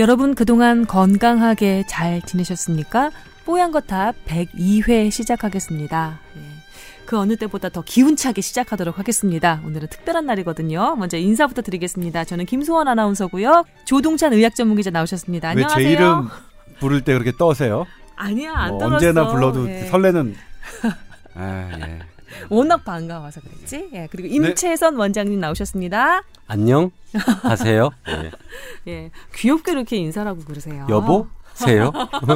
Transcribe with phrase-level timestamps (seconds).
[0.00, 3.10] 여러분 그동안 건강하게 잘 지내셨습니까?
[3.44, 6.18] 뽀얀 거탑 102회 시작하겠습니다.
[6.36, 6.40] 예.
[7.04, 9.60] 그 어느 때보다 더 기운차게 시작하도록 하겠습니다.
[9.66, 10.96] 오늘은 특별한 날이거든요.
[10.96, 12.24] 먼저 인사부터 드리겠습니다.
[12.24, 13.64] 저는 김소원 아나운서고요.
[13.84, 15.50] 조동찬 의학 전문기자 나오셨습니다.
[15.50, 15.84] 안녕하세요.
[15.86, 16.28] 왜제 이름
[16.78, 17.86] 부를 때 그렇게 떠세요?
[18.16, 18.94] 아니야, 안 뭐 떨었어.
[19.06, 19.84] 언제나 불러도 예.
[19.86, 20.34] 설레는.
[21.34, 21.98] 아, 예.
[22.50, 23.90] 워낙 반가워서 그랬지.
[23.94, 24.08] 예.
[24.10, 26.22] 그리고 임채선 원장님 나오셨습니다.
[26.46, 26.90] 안녕
[27.42, 27.90] 하세요.
[28.08, 28.30] 예.
[28.90, 29.10] 예.
[29.34, 30.86] 귀엽게 이렇게 인사라고 그러세요.
[30.88, 31.92] 여보 세요.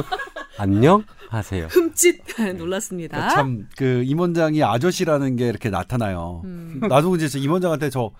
[0.57, 1.65] 안녕 하세요.
[1.67, 2.21] 흠칫
[2.57, 3.29] 놀랐습니다.
[3.29, 6.41] 참 그 임원장이 아저씨라는 게 이렇게 나타나요.
[6.45, 6.79] 음.
[6.87, 8.11] 나도 이제 임원장한테 저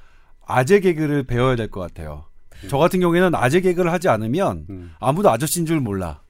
[0.47, 2.25] 아재 개그를 배워야 될 것 같아요.
[2.69, 4.91] 저 같은 경우에는 아재 개그를 하지 않으면 음.
[4.99, 6.21] 아무도 아저씨인 줄 몰라.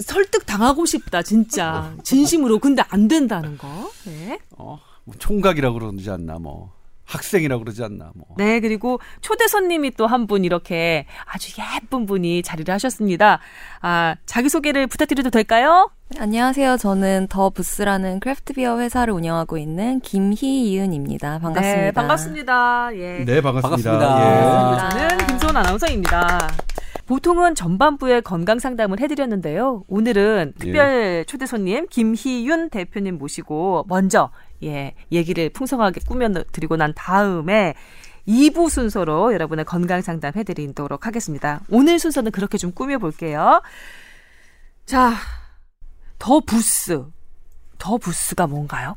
[0.00, 1.92] 설득 당하고 싶다, 진짜.
[2.02, 2.58] 진심으로.
[2.58, 3.90] 근데 안 된다는 거.
[4.04, 4.38] 네.
[4.58, 6.72] 어, 뭐 총각이라고 그러지 않나 뭐
[7.04, 8.26] 학생이라고 그러지 않나 뭐.
[8.36, 13.40] 네, 그리고 초대 손님이 또 한 분 이렇게 아주 예쁜 분이 자리를 하셨습니다.
[13.80, 15.90] 아, 자기 소개를 부탁드려도 될까요?
[16.18, 16.76] 안녕하세요.
[16.76, 21.38] 저는 더 부스라는 craft beer 회사를 운영하고 있는 김희윤입니다.
[21.38, 21.80] 반갑습니다.
[21.82, 22.90] 네, 반갑습니다.
[22.94, 23.24] 예.
[23.24, 23.98] 네 반갑습니다.
[23.98, 24.88] 반갑습니다.
[24.90, 26.48] 저는 김소은 아나운서입니다.
[27.10, 29.82] 보통은 전반부에 건강 상담을 해드렸는데요.
[29.88, 34.30] 오늘은 특별 초대 손님 김희윤 대표님 모시고 먼저
[34.62, 37.74] 예 얘기를 풍성하게 꾸며드리고 난 다음에
[38.28, 41.62] 2부 순서로 여러분의 건강 상담 해드리도록 하겠습니다.
[41.68, 43.60] 오늘 순서는 그렇게 좀 꾸며볼게요.
[44.86, 45.14] 자,
[46.20, 47.02] 더 부스.
[47.78, 48.94] 더 부스가 뭔가요?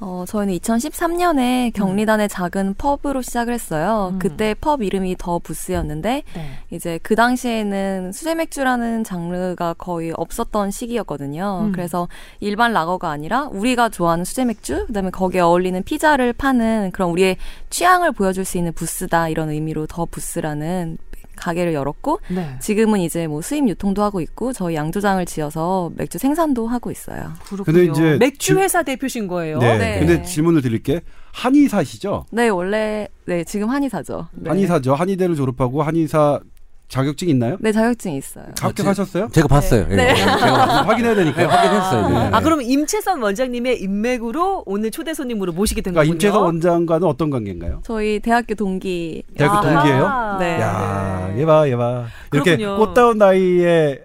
[0.00, 4.10] 어, 저희는 2013년에 경리단의 작은 펍으로 시작을 했어요.
[4.14, 4.18] 음.
[4.18, 6.50] 그때 펍 이름이 더 부스였는데 네.
[6.70, 11.66] 이제 그 당시에는 수제 맥주라는 장르가 거의 없었던 시기였거든요.
[11.66, 11.72] 음.
[11.72, 12.08] 그래서
[12.40, 17.36] 일반 라거가 아니라 우리가 좋아하는 수제 맥주, 그 다음에 거기에 어울리는 피자를 파는 그런 우리의
[17.70, 20.98] 취향을 보여줄 수 있는 부스다 이런 의미로 더 부스라는
[21.44, 22.56] 가게를 열었고 네.
[22.60, 27.32] 지금은 이제 뭐 수입 유통도 하고 있고 저희 양조장을 지어서 맥주 생산도 하고 있어요.
[27.44, 27.64] 그렇군요.
[27.64, 29.58] 근데 이제 맥주 지- 회사 대표신 거예요.
[29.58, 29.76] 네.
[29.78, 29.98] 네.
[29.98, 32.26] 근데 질문을 드릴게 한의사시죠?
[32.30, 34.28] 네, 원래 네 지금 한의사죠.
[34.32, 34.48] 네.
[34.50, 34.94] 한의사죠.
[34.94, 36.40] 한의대를 졸업하고 한의사
[36.88, 37.56] 자격증 있나요?
[37.60, 38.44] 네, 자격증이 있어요.
[38.60, 39.28] 합격하셨어요?
[39.32, 39.86] 제가 봤어요.
[39.90, 39.96] 예.
[39.96, 40.14] 네.
[40.14, 41.38] 제가 확인해야 되니까.
[41.38, 42.08] 네, 확인했어요.
[42.08, 42.30] 네.
[42.32, 46.14] 아, 그럼 임채선 원장님의 인맥으로 오늘 초대 손님으로 모시게 된 그러니까 거군요.
[46.14, 47.80] 임채선 원장과는 어떤 관계인가요?
[47.84, 49.22] 저희 대학교 동기.
[49.36, 49.74] 대학교 아하.
[49.82, 50.36] 동기예요?
[50.40, 50.60] 네.
[50.60, 52.06] 야, 얘봐, 얘봐.
[52.32, 52.78] 이렇게 그렇군요.
[52.86, 54.00] 꽃다운 나이에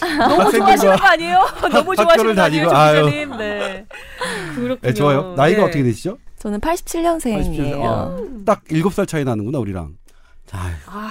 [0.00, 1.38] 너무 좋아하시는 거 아니에요?
[1.70, 3.00] 너무 좋아하시는 거 아니에요, 아유.
[3.02, 3.36] 조기자님?
[3.36, 3.86] 네.
[4.56, 4.78] 그렇군요.
[4.80, 5.34] 네, 좋아요.
[5.36, 5.64] 나이가 네.
[5.68, 6.18] 어떻게 되시죠?
[6.38, 7.80] 저는 87년생이에요.
[7.84, 9.94] 어, 딱 7살 차이 나는구나, 우리랑.
[10.54, 11.10] 아, 아.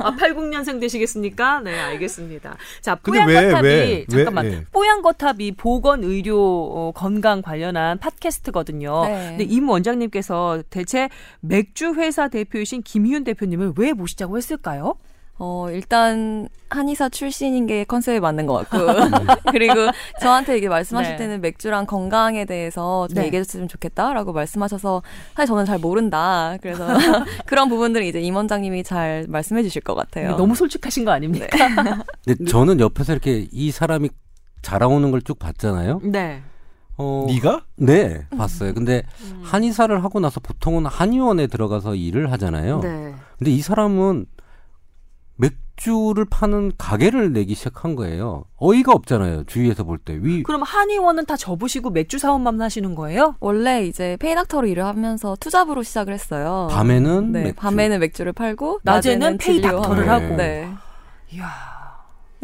[0.00, 1.60] 아, 80년생 되시겠습니까?
[1.60, 2.56] 네, 알겠습니다.
[2.80, 4.44] 자, 뽀얀거탑이, 왜, 잠깐만.
[4.46, 4.64] 왜, 예.
[4.72, 9.04] 뽀얀거탑이 보건 의료 어, 건강 관련한 팟캐스트거든요.
[9.06, 9.28] 네.
[9.30, 11.08] 근데 임 원장님께서 대체
[11.40, 14.94] 맥주 회사 대표이신 김희윤 대표님을 왜 모시자고 했을까요?
[15.38, 18.86] 어, 일단 한의사 출신인 게 컨셉에 맞는 것 같고.
[19.52, 19.74] 그리고
[20.20, 21.16] 저한테 이게 말씀하실 네.
[21.18, 23.26] 때는 맥주랑 건강에 대해서 좀 네.
[23.26, 25.02] 얘기해 줬으면 좋겠다라고 말씀하셔서
[25.34, 26.56] 사실 저는 잘 모른다.
[26.62, 26.86] 그래서
[27.46, 30.36] 그런 부분들은 이제 임 원장님이 잘 말씀해 주실 것 같아요.
[30.36, 31.46] 너무 솔직하신 거 아닙니까?
[32.24, 34.08] 근데 저는 옆에서 이렇게 이 사람이
[34.62, 36.00] 자라오는 걸 쭉 봤잖아요.
[36.02, 36.42] 네.
[36.98, 37.60] 어, 네가?
[37.76, 38.72] 네, 봤어요.
[38.72, 39.40] 근데 음.
[39.44, 42.80] 한의사를 하고 나서 보통은 한의원에 들어가서 일을 하잖아요.
[42.80, 43.14] 네.
[43.38, 44.24] 근데 이 사람은
[45.36, 48.44] 맥주를 파는 가게를 내기 시작한 거예요.
[48.56, 49.44] 어이가 없잖아요.
[49.44, 50.18] 주위에서 볼 때.
[50.20, 53.36] 위 그럼 한의원은 다 접으시고 맥주 사업만 하시는 거예요?
[53.40, 56.68] 원래 이제 pay doctor로 일을 하면서 two job으로 시작을 했어요.
[56.70, 57.56] 밤에는 네, 맥주.
[57.56, 60.08] 밤에는 맥주를 팔고 낮에는 낮에는 pay doctor를.
[60.08, 60.36] 하고.
[60.36, 60.68] 네.
[61.32, 61.75] 이야.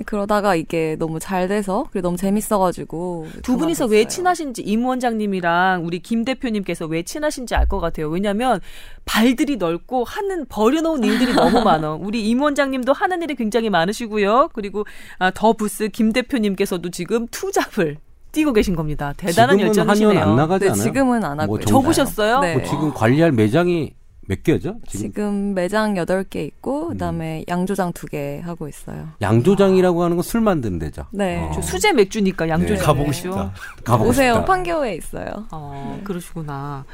[0.03, 4.03] 네, 그러다가 이게 너무 잘 돼서 그리고 너무 재밌어가지고 두 분이서 왜.
[4.07, 8.09] 친하신지 임 원장님이랑 우리 김 대표님께서 왜 친하신지 알 것 같아요.
[8.09, 8.61] 왜냐하면
[9.05, 11.95] 발들이 넓고 하는 버려놓은 일들이 너무 많아.
[11.95, 14.51] 우리 임 원장님도 하는 일이 굉장히 많으시고요.
[14.53, 14.85] 그리고
[15.19, 17.97] 아, 더 부스 김 대표님께서도 지금 투잡을
[18.33, 19.15] 뛰고 계신 겁니다.
[19.17, 20.09] 대단한 지금은 열정이시네요.
[20.09, 20.83] 한의원 안 나가지 네, 않아요?
[20.83, 22.41] 지금은 안 하고 뭐 접으셨어요?
[22.41, 22.55] 네.
[22.57, 23.93] 뭐 지금 관리할 매장이
[24.29, 24.77] 몇 개죠?
[24.89, 26.93] 지금, 지금 매장 8개 있고 음.
[26.93, 29.09] 그다음에 양조장 2개 하고 있어요.
[29.21, 31.07] 양조장이라고 하는 건 술 만드는 데죠.
[31.11, 31.39] 네.
[31.41, 31.51] 어.
[31.55, 32.77] 저 수제 맥주니까 양조장.
[32.77, 32.83] 네.
[32.83, 33.53] 가보고 싶다.
[33.85, 34.35] 가보고 오세요.
[34.35, 34.45] 싶다.
[34.47, 35.47] 판교에 있어요.
[35.51, 36.85] 어, 그러시구나.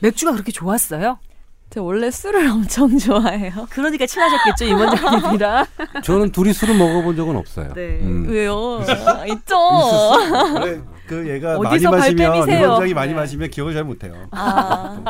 [0.00, 1.18] 맥주가 그렇게 좋았어요?
[1.70, 3.66] 제가 원래 술을 엄청 좋아해요.
[3.70, 5.66] 그러니까 친하셨겠죠, 임 원장님이랑.
[6.04, 7.72] 저는 둘이 술을 먹어본 적은 없어요.
[7.74, 7.98] 네.
[8.00, 8.26] 음.
[8.28, 8.80] 왜요?
[9.28, 9.56] 있죠.
[10.60, 12.48] 그래, 그 얘가 많이 마시면?
[12.48, 13.14] 임원장이 많이 네.
[13.14, 14.14] 마시면 기억을 잘 못해요.
[14.32, 15.00] 아,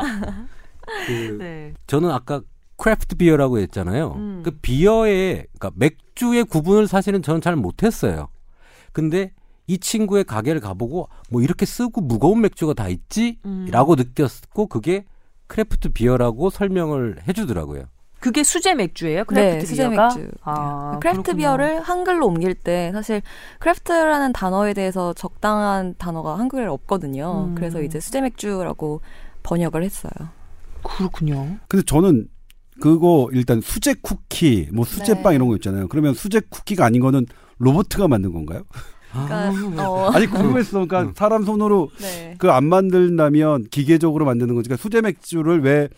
[1.07, 1.75] 그 네.
[1.87, 2.43] 저는 아까
[2.77, 4.15] craft beer라고 했잖아요.
[4.17, 4.43] 음.
[4.45, 8.29] 그 beer의 그러니까 맥주의 구분을 사실은 저는 잘 못했어요.
[8.93, 9.33] 근데
[9.67, 12.91] 이 친구의 가게를 가보고 뭐 이렇게 쓰고 무거운 맥주가 다 음.
[12.91, 15.05] 있지라고 느꼈고 그게
[15.47, 17.85] craft beer라고 설명을 해주더라고요.
[18.21, 19.25] 그게 수제 맥주예요?
[19.25, 20.15] craft 네, 수제 beer가?
[20.15, 20.31] 맥주.
[20.43, 21.37] 아, craft 그렇군요.
[21.37, 23.21] beer를 한글로 옮길 때 사실
[23.59, 27.49] craft라는 단어에 대해서 적당한 단어가 한글에 없거든요.
[27.49, 27.55] 음.
[27.57, 29.01] 그래서 이제 수제 맥주라고
[29.43, 30.13] 번역을 했어요.
[30.83, 31.59] 그렇군요.
[31.69, 32.29] 근데 저는
[32.81, 35.37] 그거 일단 수제 쿠키, 뭐 수제빵 네.
[35.37, 35.89] 이런 거 있잖아요.
[35.89, 37.27] 그러면 수제 쿠키가 아닌 거는
[37.59, 38.63] 로보트가 만든 건가요?
[39.13, 40.73] 그러니까 어, 아니 궁금했어.
[40.87, 41.13] 그러니까 음.
[41.15, 42.35] 사람 손으로 네.
[42.39, 44.69] 그안 만든다면 기계적으로 만드는 거지.
[44.69, 45.89] 그러니까 수제 맥주를 왜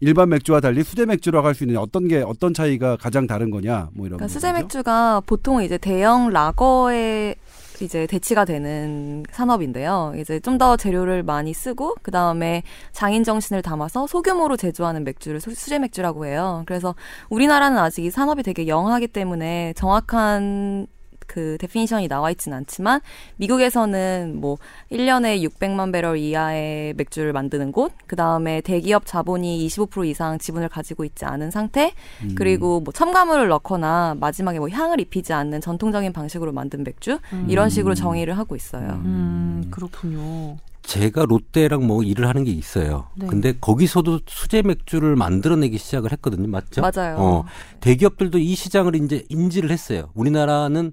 [0.00, 1.80] 일반 맥주와 달리 수제 맥주라고 할 수 있느냐?
[1.80, 3.88] 어떤 게 어떤 차이가 가장 다른 거냐?
[3.94, 4.18] 뭐 이런.
[4.18, 4.52] 그러니까 수제.
[4.52, 7.34] 맥주가 보통 이제 대형 라거에
[7.82, 10.12] 이제 대치가 되는 산업인데요.
[10.16, 15.54] 이제 좀 더 재료를 많이 쓰고 그 다음에 장인 정신을 담아서 소규모로 제조하는 맥주를 수-
[15.54, 16.64] 수제 맥주라고 해요.
[16.66, 16.96] 그래서
[17.30, 20.88] 우리나라는 아직 이 산업이 되게 young하기 때문에 정확한
[21.28, 23.00] 그 definition이 나와 있진 않지만
[23.36, 24.58] 미국에서는 뭐
[24.90, 31.24] 1년에 600만 배럴 이하의 맥주를 만드는 곳, 그다음에 대기업 자본이 25% 이상 지분을 가지고 있지
[31.24, 31.92] 않은 상태,
[32.24, 32.34] 음.
[32.34, 37.94] 그리고 뭐 첨가물을 넣거나 마지막에 뭐 향을 입히지 않는 전통적인 방식으로 만든 맥주 이런 식으로
[37.94, 39.00] 정의를 하고 있어요.
[39.04, 40.56] 음, 그렇군요.
[40.88, 43.08] 제가 롯데랑 뭐 일을 하는 게 있어요.
[43.14, 43.26] 네.
[43.26, 46.48] 근데 거기서도 수제 맥주를 만들어내기 시작을 했거든요.
[46.48, 46.80] 맞죠?
[46.80, 47.16] 맞아요.
[47.18, 47.44] 어,
[47.80, 50.08] 대기업들도 이 시장을 이제 인지를 했어요.
[50.14, 50.92] 우리나라는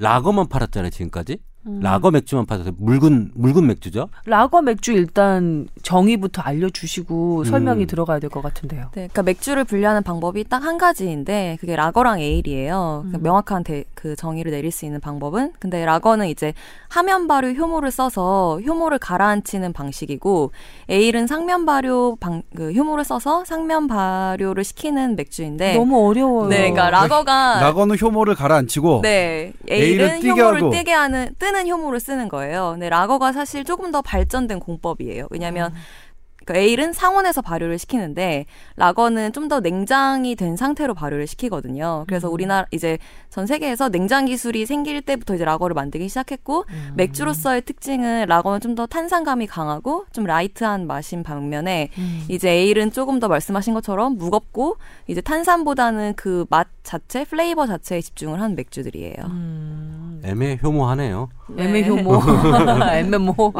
[0.00, 1.38] 라거만 팔았잖아요, 지금까지.
[1.66, 1.80] 음.
[1.82, 2.72] 라거 맥주만 팔았어요.
[2.78, 4.08] 묽은 묽은 맥주죠.
[4.24, 7.86] 라거 맥주 일단 정의부터 알려주시고 설명이 음.
[7.86, 8.84] 들어가야 될 것 같은데요.
[8.92, 13.00] 네, 그러니까 맥주를 분류하는 방법이 딱 한 가지인데 그게 라거랑 에일이에요.
[13.04, 13.22] 그러니까 음.
[13.22, 16.52] 명확한 대- 그 정의를 내릴 수 있는 방법은 근데 라거는 이제
[16.90, 20.52] 하면 발효 효모를 써서 효모를 가라앉히는 방식이고
[20.88, 26.48] 에일은 상면 발효 방, 그 효모를 써서 상면 발효를 시키는 맥주인데 너무 어려워요.
[26.48, 30.70] 네, 그러니까 라거가 라거는 효모를 가라앉히고 네, 에일은 에일은 효모를.
[30.70, 32.70] 뜨게 하는 뜨는 효모를 쓰는 거예요.
[32.72, 35.26] 근데 라거가 사실 조금 더 발전된 공법이에요.
[35.30, 35.72] 왜냐하면
[36.50, 42.04] 그러니까 에일은 상온에서 발효를 시키는데 라거는 좀 더 냉장이 된 상태로 발효를 시키거든요.
[42.06, 42.98] 그래서 우리나라 이제
[43.30, 46.92] 전 세계에서 냉장 기술이 생길 때부터 이제 라거를 만들기 시작했고 음.
[46.96, 52.24] 맥주로서의 특징은 라거는 좀 더 탄산감이 강하고 좀 light한 맛인 반면에 음.
[52.28, 54.76] 이제 에일은 조금 더 말씀하신 것처럼 무겁고
[55.08, 59.14] 이제 탄산보다는 그 맛 자체, flavor 자체에 집중을 한 맥주들이에요.
[59.26, 60.20] 음.
[60.24, 61.28] 애매 효모하네요.
[61.58, 62.20] 애매 효모,
[62.92, 63.52] 애매모.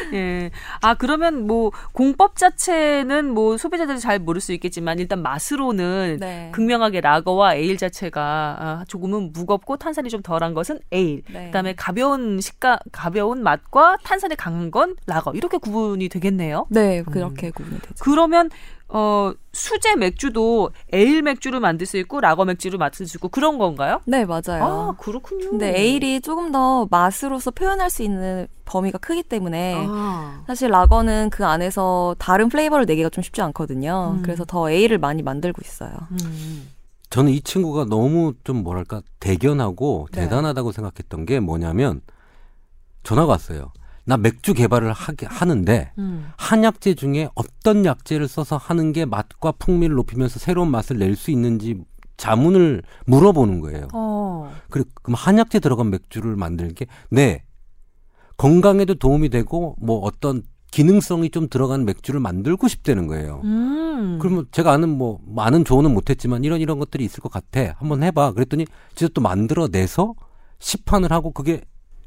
[0.14, 0.50] 예.
[0.80, 6.50] 아 그러면 뭐 공법 자체는 뭐 소비자들이 잘 모를 수 있겠지만 일단 맛으로는 네.
[6.52, 8.20] 극명하게 라거와 에일 자체가
[8.58, 11.22] 아, 조금은 무겁고 탄산이 좀 덜한 것은 에일.
[11.30, 11.46] 네.
[11.46, 15.32] 그다음에 가벼운 식감, 가벼운 맛과 탄산이 강한 건 라거.
[15.32, 16.66] 이렇게 구분이 되겠네요.
[16.70, 17.94] 네, 그렇게 구분이 되죠.
[18.00, 18.50] 그러면
[18.92, 24.00] 어 수제 맥주도 에일 맥주를 만들 수 있고 라거 맥주를 만들 수 있고 그런 건가요?
[24.04, 24.64] 네, 맞아요.
[24.64, 25.50] 아 그렇군요.
[25.50, 30.42] 근데 에일이 조금 더 맛으로서 표현할 수 있는 범위가 크기 때문에 아.
[30.46, 34.16] 사실 라거는 그 안에서 다른 플레이버를 내기가 좀 쉽지 않거든요.
[34.16, 34.22] 음.
[34.22, 35.92] 그래서 더 에일을 많이 만들고 있어요.
[36.10, 36.68] 음.
[37.10, 40.22] 저는 이 친구가 너무 좀 뭐랄까 대견하고 네.
[40.22, 42.00] 대단하다고 생각했던 게 뭐냐면
[43.02, 43.72] 전화가 왔어요.
[44.04, 46.30] 나 맥주 개발을 하게 하는데 음.
[46.36, 51.82] 한약재 중에 어떤 약재를 써서 하는 게 맛과 풍미를 높이면서 새로운 맛을 낼 수 있는지
[52.16, 53.88] 자문을 물어보는 거예요.
[53.94, 54.52] 어.
[54.68, 56.86] 그래, 그럼 한약재 들어간 맥주를 만들게?
[57.10, 57.44] 네.
[58.36, 63.40] 건강에도 도움이 되고, 뭐 어떤 기능성이 좀 들어간 맥주를 만들고 싶다는 거예요.
[63.44, 64.18] 음.
[64.20, 67.74] 그러면 제가 아는 뭐, 많은 조언은 못했지만 이런 이런 것들이 있을 것 같아.
[67.78, 68.32] 한번 해봐.
[68.32, 70.14] 그랬더니 진짜 또 만들어내서
[70.58, 71.62] 시판을 하고 그게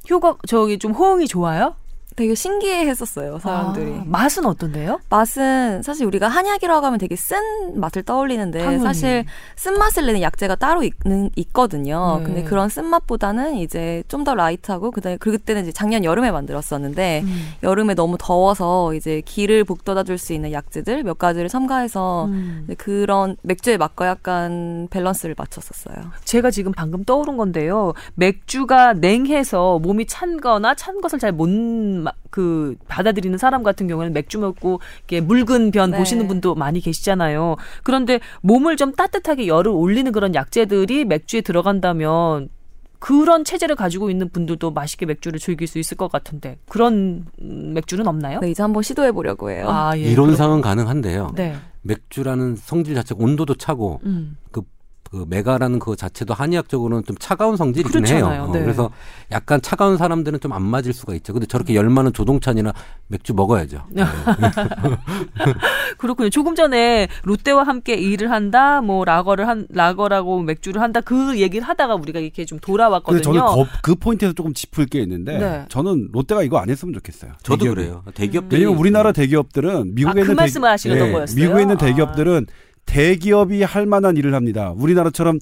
[0.10, 1.76] 효과 저기 좀 호응이 좋아요?
[2.16, 3.92] 되게 신기해 했었어요, 사람들이.
[3.92, 5.00] 아, 맛은 어떤데요?
[5.10, 8.84] 맛은 사실 우리가 한약이라고 하면 되게 쓴 맛을 떠올리는데 당연히.
[8.84, 12.18] 사실 쓴 맛을 내는 약재가 따로 있는, 있거든요.
[12.20, 12.24] 네.
[12.26, 17.50] 근데 그런 쓴 맛보다는 이제 좀 더 light하고 그다음에 그때는 이제 작년 여름에 만들었었는데 음.
[17.62, 22.68] 여름에 너무 더워서 이제 기를 북돋아 줄 수 있는 약재들 몇 가지를 첨가해서 음.
[22.78, 25.96] 그런 맥주의 맛과 약간 밸런스를 맞췄었어요.
[26.24, 27.94] 제가 지금 방금 떠오른 건데요.
[28.16, 31.50] 맥주가 냉해서 몸이 찬거나 찬 것을 잘못
[32.30, 35.98] 그 받아들이는 사람 같은 경우는 맥주 먹고 이렇게 묽은 변 네.
[35.98, 37.56] 보시는 분도 많이 계시잖아요.
[37.84, 42.50] 그런데 몸을 좀 따뜻하게 열을 올리는 그런 약재들이 맥주에 들어간다면
[43.00, 48.08] 그런 체제를 가지고 있는 분들도 맛있게 맥주를 즐길 수 있을 것 같은데 그런 음, 맥주는
[48.08, 48.40] 없나요?
[48.40, 49.68] 네, 이제 한번 시도해 보려고 해요.
[49.70, 50.02] 아, 예.
[50.04, 51.32] 이론상은 가능한데요.
[51.34, 51.56] 그럼- 네.
[51.82, 54.38] 맥주라는 성질 자체가 온도도 차고 음.
[54.52, 54.62] 그,
[55.14, 58.34] 그 메가라는 그 자체도 한의학적으로는 좀 차가운 성질이긴 그렇잖아요.
[58.34, 58.46] 해요.
[58.50, 58.62] 어, 네.
[58.64, 58.90] 그래서
[59.32, 61.34] 약간 차가운 사람들은 좀 안 맞을 수가 있죠.
[61.34, 62.74] 근데 저렇게 열 많은 조동찬이나
[63.10, 63.84] 맥주 먹어야죠.
[63.94, 64.04] 네.
[66.00, 66.30] 그렇군요.
[66.32, 71.94] 조금 전에 롯데와 함께 일을 한다, 뭐 라거를 한 라거라고 맥주를 한다 그 얘기를 하다가
[71.96, 73.22] 우리가 이렇게 좀 돌아왔거든요.
[73.22, 75.66] 저는 거- 그 포인트에서 조금 짚을 게 있는데 네.
[75.70, 77.34] 저는 롯데가 이거 안 했으면 좋겠어요.
[77.44, 77.76] 저도 대기업이.
[77.82, 78.04] 그래요.
[78.16, 81.36] 대기업들이 왜냐면 우리나라 대기업들은 미국에 아, 그 있는 말씀을 하시려던 거였어요?
[81.40, 81.78] 미국에 있는 아.
[81.78, 82.48] 대기업들은
[82.86, 84.74] 대기업이 할 만한 일을 합니다.
[84.76, 85.40] 우리나라처럼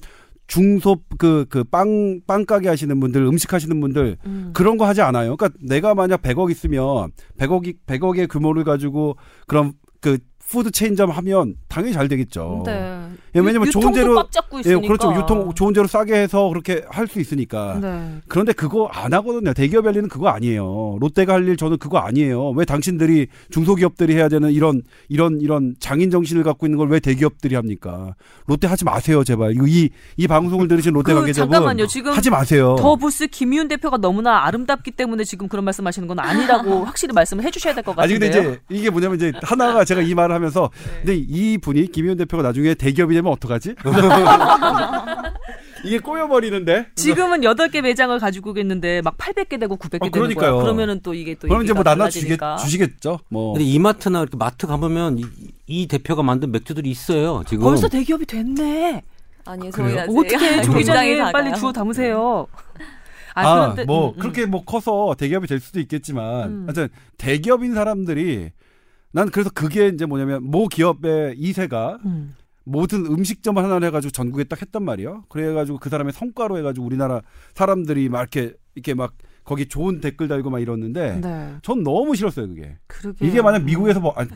[0.48, 4.50] 중소 그 그 빵 빵가게 하시는 분들, 음식 하시는 분들 음.
[4.52, 5.36] 그런 거 하지 않아요.
[5.36, 10.18] 그러니까 내가 만약 100억 있으면 100억이 100억의 규모를 가지고 그런 그
[10.52, 12.62] food 체인점 하면 당연히 잘 되겠죠.
[12.66, 13.08] 네.
[13.34, 14.22] 예, 왜냐면 좋은 재료
[14.66, 14.74] 예.
[14.86, 15.14] 그렇죠.
[15.16, 17.78] 유통 좋은 재료 싸게 해서 그렇게 할 수 있으니까.
[17.80, 18.18] 네.
[18.28, 19.52] 그런데 그거 안 하거든요.
[19.88, 20.98] 할 일은 그거 아니에요.
[21.00, 22.50] 롯데가 할 일 저는 그거 아니에요.
[22.50, 27.54] 왜 당신들이 중소기업들이 해야 되는 이런 이런 이런 장인 정신을 갖고 있는 걸 왜 대기업들이
[27.54, 28.14] 합니까?
[28.46, 29.52] 롯데 하지 마세요, 제발.
[29.52, 31.86] 이거 이, 이 방송을 들으신 롯데 그 관계자분 잠깐만요.
[31.86, 32.76] 지금 하지 마세요.
[32.78, 37.50] 더 부스 김희훈 대표가 너무나 아름답기 때문에 지금 그런 말씀하시는 건 아니라고 확실히 말씀을 해
[37.50, 38.42] 주셔야 될것 아니 같은데요.
[38.42, 40.90] 근데 이제 이게 뭐냐면 이제 하나가 제가 이 말을 하면 서 네.
[40.98, 43.74] 근데 이 분이 김희훈 대표가 나중에 대기업이 되면 어떡하지?
[45.84, 46.86] 이게 꼬여버리는데.
[46.94, 50.52] 지금은 8개 매장을 가지고 있는데 막 800개 되고 900개 어, 되는 그러니까요.
[50.54, 50.62] 거야.
[50.62, 52.38] 그러면은 또 이게 또 그럼 이제 뭐 나눠 주겠.
[52.60, 53.18] 주시겠죠.
[53.28, 53.52] 뭐.
[53.54, 55.24] 근데 이마트나 이렇게 마트 가보면 이,
[55.66, 57.42] 이 대표가 만든 맥주들이 있어요.
[57.48, 57.64] 지금.
[57.64, 59.02] 벌써 대기업이 됐네.
[59.44, 59.70] 그래요?
[59.72, 61.32] 저희 어떻게 조 굉장히 기자님 작아요.
[61.32, 62.46] 빨리 주워 담으세요.
[63.34, 64.18] 아, 그런데- 뭐 음, 음.
[64.20, 66.62] 그렇게 뭐 커서 대기업이 될 수도 있겠지만 음.
[66.66, 68.50] 하여튼 대기업인 사람들이
[69.12, 72.34] 난 그래서 그게 이제 뭐냐면 모 기업의 이세가 음.
[72.64, 75.24] 모든 음식점 하나를 해가지고 전국에 딱 했단 말이에요.
[75.28, 77.20] 그래가지고 그 사람의 성과로 해가지고 우리나라
[77.54, 79.14] 사람들이 막 이렇게 이렇게 막
[79.44, 81.54] 거기 좋은 댓글 달고 막 이러는데 네.
[81.62, 82.78] 전 너무 싫었어요 그게.
[82.86, 83.26] 그러게.
[83.26, 84.30] 이게 만약 미국에서 뭐 아니,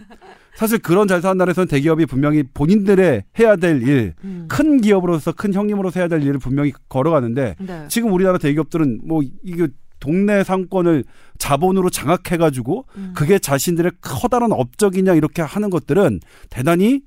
[0.55, 4.47] 사실 그런 잘 사는 나라에서는 대기업이 분명히 본인들의 해야 될 일, 음.
[4.49, 7.85] 큰 기업으로서 큰 형님으로서 해야 될 일을 분명히 걸어가는데 네.
[7.89, 9.69] 지금 우리나라 대기업들은 뭐 이게
[10.01, 11.05] 동네 상권을
[11.39, 13.13] 자본으로 장악해가지고 음.
[13.15, 17.03] 그게 자신들의 커다란 업적이냐 이렇게 하는 것들은 대단히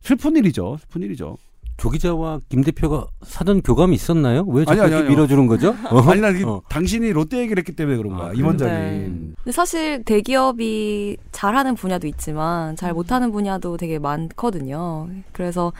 [0.00, 0.78] 슬픈 일이죠.
[0.80, 1.36] 슬픈 일이죠.
[1.76, 4.44] 조 기자와 김 대표가 사전 교감이 있었나요?
[4.48, 5.08] 왜 자꾸 아니, 아니.
[5.10, 5.74] 밀어주는 거죠?
[5.90, 6.00] 어?
[6.10, 6.62] 아니 나 어.
[6.68, 8.28] 당신이 롯데 얘기를 했기 때문에 그런 거야.
[8.28, 8.72] 아, 임원장이.
[8.72, 9.06] 네.
[9.08, 15.08] 근데 사실 대기업이 잘하는 분야도 있지만 잘 못하는 분야도 되게 많거든요.
[15.32, 15.72] 그래서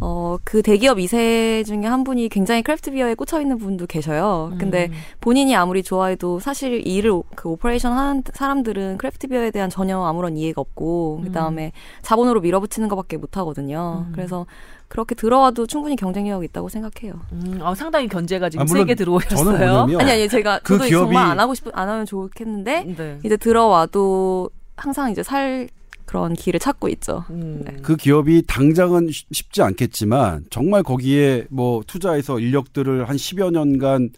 [0.00, 4.52] 어, 그 대기업 2세 중에 한 분이 굉장히 craft beer에 꽂혀 있는 분도 계셔요.
[4.58, 4.92] 근데 음.
[5.20, 10.02] 본인이 아무리 좋아해도 사실 이 일을 오- 그 operation 하는 사람들은 craft beer에 대한 전혀
[10.02, 11.24] 아무런 이해가 없고 음.
[11.24, 11.72] 그다음에
[12.02, 14.04] 자본으로 밀어붙이는 것밖에 못 하거든요.
[14.08, 14.12] 음.
[14.12, 14.46] 그래서
[14.88, 17.14] 그렇게 들어와도 충분히 경쟁력이 있다고 생각해요.
[17.32, 19.82] 음, 어, 상당히 견제가 지금 아, 물론 세게 들어오셨어요.
[19.98, 23.18] 아니 아니 제가 그 저도 기업이- 정말 안 하고 싶 안 하면 좋겠는데 네.
[23.24, 25.68] 이제 들어와도 항상 이제 살
[26.06, 27.24] 그런 길을 찾고 있죠.
[27.30, 27.62] 음.
[27.66, 27.76] 네.
[27.82, 34.10] 그 기업이 당장은 쉽- 쉽지 않겠지만 정말 거기에 뭐 투자해서 인력들을 한 10여 년간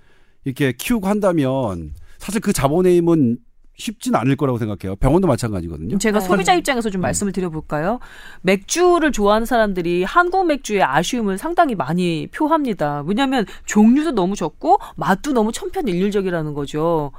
[0.45, 3.39] 이렇게 키우고 한다면 사실 그 자본의 힘은
[3.79, 4.97] 쉽진 않을 거라고 생각해요.
[4.97, 5.99] 병원도 마찬가지거든요.
[5.99, 6.27] 제가 네.
[6.27, 7.99] 소비자 입장에서 좀 말씀을 드려볼까요?
[8.41, 13.03] 맥주를 좋아하는 사람들이 한국 맥주의 아쉬움을 상당히 많이 표합니다.
[13.07, 17.13] 왜냐하면 종류도 너무 적고 맛도 너무 천편일률적이라는 거죠.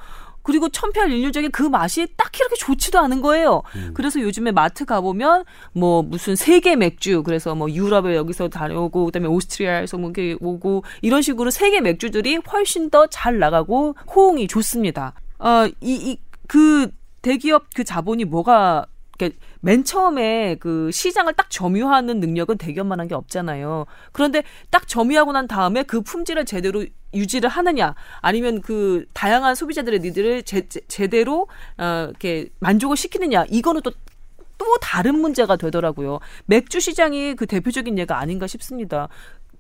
[0.48, 3.64] 그리고 천편일률적인 그 맛이 딱히 이렇게 좋지도 않은 거예요.
[3.94, 9.98] 그래서 요즘에 마트 가보면 뭐 무슨 세계 맥주 그래서 뭐 유럽에 여기서 다녀오고 그다음에 오스트리아에서
[9.98, 15.14] 뭐 이렇게 오고 이런 식으로 세계 맥주들이 훨씬 더 잘 나가고 호응이 좋습니다.
[15.40, 18.86] 어이이그 대기업 그 자본이 뭐가
[19.20, 23.86] 이렇게 맨 처음에 그 시장을 딱 점유하는 능력은 대기업만 한 게 없잖아요.
[24.12, 30.44] 그런데 딱 점유하고 난 다음에 그 품질을 제대로 유지를 하느냐, 아니면 그 다양한 소비자들의 니들을
[30.44, 31.48] 제, 제, 대로
[31.78, 36.20] 어, 이렇게 만족을 시키느냐, 이거는 또또 다른 문제가 되더라고요.
[36.48, 39.08] 맥주 시장이 그 대표적인 예가 아닌가 싶습니다.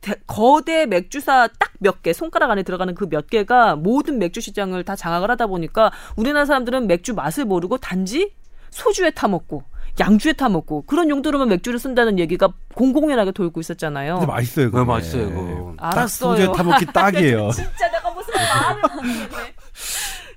[0.01, 4.84] 대- 거대 맥주사 딱 몇 개, 손가락 안에 들어가는 그 몇 개가 모든 맥주 시장을
[4.84, 8.34] 다 장악을 하다 보니까 우리나라 사람들은 맥주 맛을 모르고 단지
[8.72, 9.63] 소주에 타먹고
[10.00, 14.16] 양주에 타 먹고 그런 용도로만 맥주를 쓴다는 얘기가 공공연하게 돌고 있었잖아요.
[14.20, 14.72] 근데 맛있어요.
[14.72, 14.77] 그게.
[14.80, 15.74] 네, 맛있어요, 그거.
[15.80, 16.32] 딱 알았어요.
[16.32, 17.50] 소주에 타 먹기 딱이에요.
[17.56, 19.54] 진짜 내가 무슨 말을 못했네.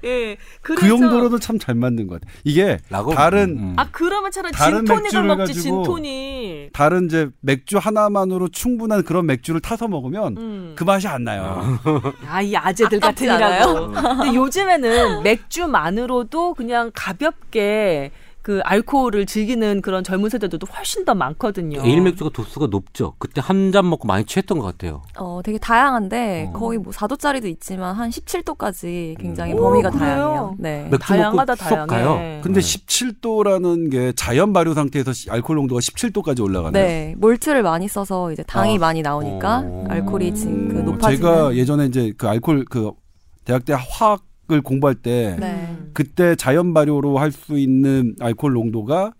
[0.02, 2.34] 예, 그래서 그 용도로도 참잘 만든 것 같아요.
[2.44, 3.14] 이게 라고?
[3.14, 3.74] 다른 음.
[3.76, 6.72] 아 그러면 차라리 다른 진토닉을 맥주를 먹지 진토닉.
[6.72, 10.72] 다른 이제 맥주 하나만으로 충분한 그런 맥주를 타서 먹으면 음.
[10.74, 11.78] 그 맛이 안 나요.
[12.26, 13.92] 아, 이 아재들 아깝지 같으니라고.
[13.92, 18.10] 근데 요즘에는 맥주만으로도 그냥 가볍게
[18.42, 21.82] 그 알코올을 즐기는 그런 젊은 세대들도 훨씬 더 많거든요.
[21.84, 23.14] 에일 맥주가 도수가 높죠.
[23.18, 25.02] 그때 한 잔 먹고 많이 취했던 것 같아요.
[25.18, 26.58] 어, 되게 다양한데 어.
[26.58, 29.58] 거의 뭐 4도짜리도 있지만 한 17도까지 굉장히 음.
[29.58, 30.04] 범위가 오, 그래요?
[30.06, 30.54] 다양해요.
[30.58, 30.82] 네.
[30.90, 31.86] 맥주 다양하다 다양해.
[31.86, 32.40] 가요.
[32.42, 36.84] 근데 17도라는 게 자연 발효 상태에서 시- 알코올 농도가 17도까지 올라가네요.
[36.84, 38.80] 네, 몰트를 많이 써서 이제 당이 아.
[38.80, 39.84] 많이 나오니까 어.
[39.88, 41.16] 알코올이 지- 그 어, 높아지는.
[41.16, 42.90] 제가 예전에 이제 그 알코올 그
[43.44, 45.69] 대학 때 화학 을 공부할 때 네.
[45.90, 45.94] 음.
[45.94, 49.12] 그때 자연 발효로 할 수 있는 알코올 농도가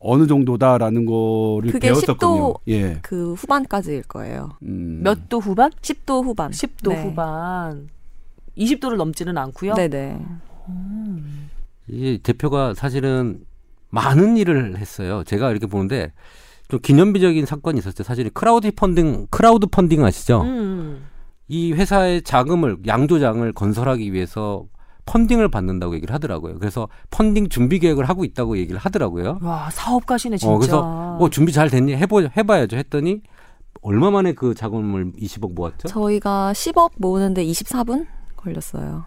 [0.00, 2.54] 어느 정도다라는 거를 그게 배웠었거든요.
[2.54, 2.98] 10도 예.
[3.02, 4.50] 그 후반까지일 거예요.
[4.62, 5.00] 음.
[5.02, 5.70] 몇 도 후반?
[5.82, 6.50] 10도 후반.
[6.52, 7.02] 10도 네.
[7.02, 7.88] 후반.
[8.56, 9.74] 20도를 넘지는 않고요.
[9.74, 10.18] 네네.
[11.88, 13.40] 이 대표가 사실은
[13.90, 15.24] 많은 일을 했어요.
[15.24, 16.12] 제가 이렇게 보는데
[16.68, 18.02] 좀 기념비적인 사건이 있었죠.
[18.02, 20.42] 사실 crowd funding crowd funding 아시죠?
[20.42, 21.06] 음.
[21.48, 24.66] 이 회사의 자금을 양조장을 건설하기 위해서
[25.08, 26.58] 펀딩을 받는다고 얘기를 하더라고요.
[26.58, 29.38] 그래서 펀딩 준비 계획을 하고 있다고 얘기를 하더라고요.
[29.42, 30.52] 와 사업가시네 진짜.
[30.52, 31.96] 어, 그래서 어, 준비 잘 됐니?
[31.96, 32.76] 해보 해봐야죠.
[32.76, 33.22] 했더니
[33.80, 35.88] 얼마 만에 그 자금을 20억 모았죠?
[35.88, 39.04] 저희가 10억 모으는데 24분 걸렸어요.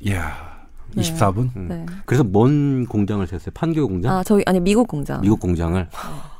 [0.00, 0.58] 이야.
[0.94, 1.02] 네.
[1.02, 1.54] 24분?
[1.56, 1.68] 음.
[1.68, 1.86] 네.
[2.04, 3.50] 그래서 먼 공장을 세웠어요.
[3.54, 5.20] 판교 공장, 아, 저희 아니 미국 공장.
[5.20, 5.88] 미국 공장을.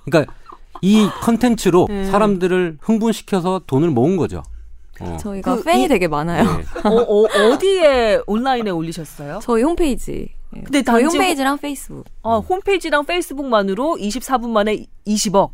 [0.06, 0.32] 그러니까
[0.80, 2.06] 이 컨텐츠로 네.
[2.06, 4.42] 사람들을 흥분시켜서 돈을 모은 거죠.
[5.00, 5.16] 어.
[5.20, 6.44] 저희가 그 팬이 이- 되게 많아요.
[6.44, 6.64] 네.
[6.84, 9.40] 어, 어, 어디에 온라인에 올리셨어요?
[9.42, 10.28] 저희 홈페이지.
[10.56, 10.60] 예.
[10.62, 12.04] 근데 저희 홈페이지랑 페이스북.
[12.22, 15.50] 어, 홈페이지랑 페이스북만으로 24분 만에 20억.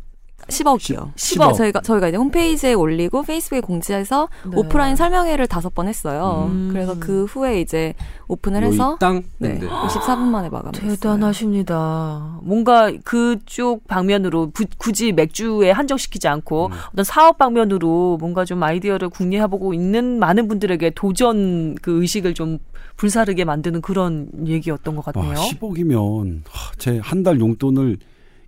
[0.47, 1.13] 10억이요.
[1.15, 1.55] 10억.
[1.55, 4.57] 저희가 저희가 이제 홈페이지에 올리고 페이스북에 공지해서 네.
[4.57, 6.49] 오프라인 설명회를 다섯 번 했어요.
[6.51, 6.69] 음.
[6.71, 7.95] 그래서 그 후에 이제
[8.27, 9.67] 오픈을 요 해서 땅 네, 네.
[9.67, 10.91] 24분 만에 마감했어요.
[10.95, 12.39] 대단하십니다.
[12.43, 16.71] 뭔가 그쪽 방면으로 부- 굳이 맥주에 한정시키지 않고 음.
[16.93, 22.59] 어떤 사업 방면으로 뭔가 좀 아이디어를 궁리해보고 있는 많은 분들에게 도전 그 의식을 좀
[22.97, 25.33] 불사르게 만드는 그런 얘기였던 것 와, 같네요.
[25.35, 26.41] 10억이면
[26.77, 27.97] 제 한 달 용돈을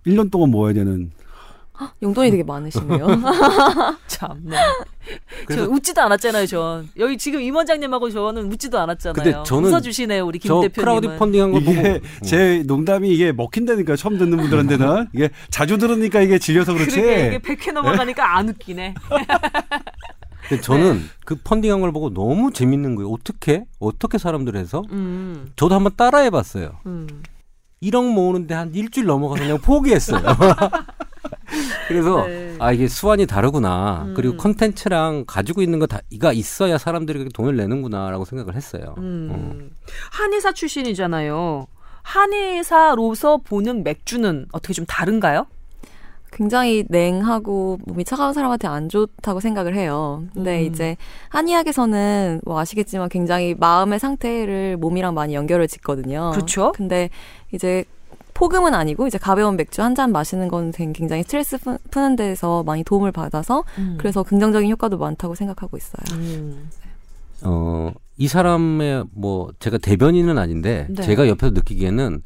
[0.06, 1.10] 1년 동안 모아야 되는
[2.02, 3.06] 용돈이 되게 많으시네요.
[4.08, 4.40] 참.
[4.44, 4.56] 네.
[5.46, 6.88] 그래서- 저 웃지도 않았잖아요, 전.
[6.98, 9.14] 여기 지금 임 원장님하고 저는 웃지도 않았잖아요.
[9.22, 11.00] 근데 저는 웃어주시네요, 우리 김저 대표님은.
[11.00, 11.80] crowd funding한 걸 보고
[12.24, 17.00] 제 농담이 이게 먹힌다니까 처음 듣는 분들한테는 이게 자주 들으니까 이게 질려서 그렇지.
[17.00, 18.94] 그러게 이게 100회 넘어가니까 안 웃기네.
[20.48, 23.10] 근데 저는 그 펀딩한 걸 보고 너무 재밌는 거예요.
[23.10, 26.70] 어떻게 어떻게 사람들 해서 음, 저도 한번 따라해봤어요.
[26.86, 27.06] 음.
[27.82, 30.20] 1억 모으는데 한 일주일 넘어가서 그냥 포기했어요.
[31.88, 32.56] 그래서 네.
[32.58, 34.04] 아 이게 수완이 다르구나.
[34.08, 34.14] 음.
[34.14, 38.94] 그리고 컨텐츠랑 가지고 있는 거 다가 있어야 사람들이 그렇게 돈을 내는구나라고 생각을 했어요.
[38.96, 39.00] 어.
[39.00, 39.70] 음.
[40.12, 41.66] 한의사 출신이잖아요.
[42.02, 45.46] 한의사로서 보는 맥주는 어떻게 좀 다른가요?
[46.32, 50.24] 굉장히 냉하고 몸이 차가운 사람한테 안 좋다고 생각을 해요.
[50.34, 50.66] 근데 음.
[50.66, 50.96] 이제
[51.30, 56.30] 한의학에서는 뭐 아시겠지만 굉장히 마음의 상태를 몸이랑 많이 연결을 짓거든요.
[56.32, 56.72] 그렇죠.
[56.72, 57.08] 근데
[57.52, 57.84] 이제
[58.38, 62.84] 폭음은 아니고 이제 가벼운 맥주 한 잔 마시는 건 굉장히 스트레스 푸- 푸는 데서 많이
[62.84, 63.64] 도움을 받아서
[63.98, 66.18] 그래서 긍정적인 효과도 많다고 생각하고 있어요.
[66.20, 66.70] 음.
[67.42, 71.02] 어, 이 사람의 뭐 제가 대변인은 아닌데 네.
[71.02, 72.22] 제가 옆에서 느끼기에는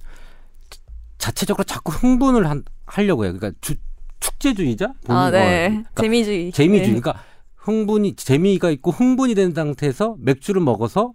[1.18, 3.32] 자체적으로 자꾸 흥분을 한, 하려고 해요.
[3.32, 3.74] 그러니까 주,
[4.20, 4.92] 축제주의자?
[5.08, 5.66] 아, 네.
[5.66, 6.52] 어, 그러니까 재미주의.
[6.52, 6.94] 재미주의.
[6.94, 7.00] 네.
[7.00, 7.22] 그러니까
[7.56, 11.12] 흥분이 재미가 있고 흥분이 된 상태에서 맥주를 먹어서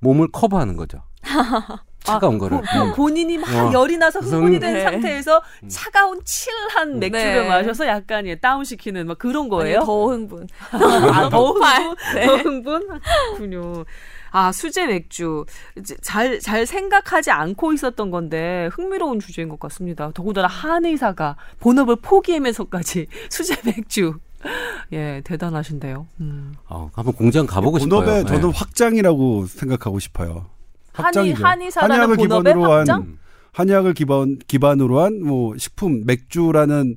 [0.00, 1.02] 몸을 커버하는 거죠.
[2.12, 2.58] 차가운 거를.
[2.60, 2.92] 보- 음.
[2.94, 3.72] 본인이 막 어.
[3.72, 4.82] 열이 나서 흥분이 된 네.
[4.82, 7.48] 상태에서 차가운 칠한 맥주를 네.
[7.48, 9.78] 마셔서 약간 예, 다운시키는 막 그런 거예요.
[9.78, 10.46] 아니요, 더 흥분.
[10.72, 11.96] 아, 더 흥분?
[12.14, 12.26] 네.
[12.26, 12.88] 더 흥분?
[12.88, 13.84] 그렇군요.
[14.30, 15.44] 아, 수제 맥주.
[16.02, 20.10] 잘, 잘 생각하지 않고 있었던 건데 흥미로운 주제인 것 같습니다.
[20.12, 24.18] 더군다나 한의사가 본업을 포기하면서까지 수제 맥주.
[24.92, 26.06] 예, 대단하신데요.
[26.20, 26.54] 음.
[26.68, 28.26] 어, 한번 공장 가보고 본업의 싶어요.
[28.26, 28.58] 저는 네.
[28.58, 30.46] 확장이라고 생각하고 싶어요.
[31.02, 31.32] 한의.
[31.32, 33.00] 한의사라는 본업의 기반으로 한 확장?
[33.02, 33.18] 음.
[33.52, 36.96] 한의학을 기반 기반으로 한 뭐 식품 맥주라는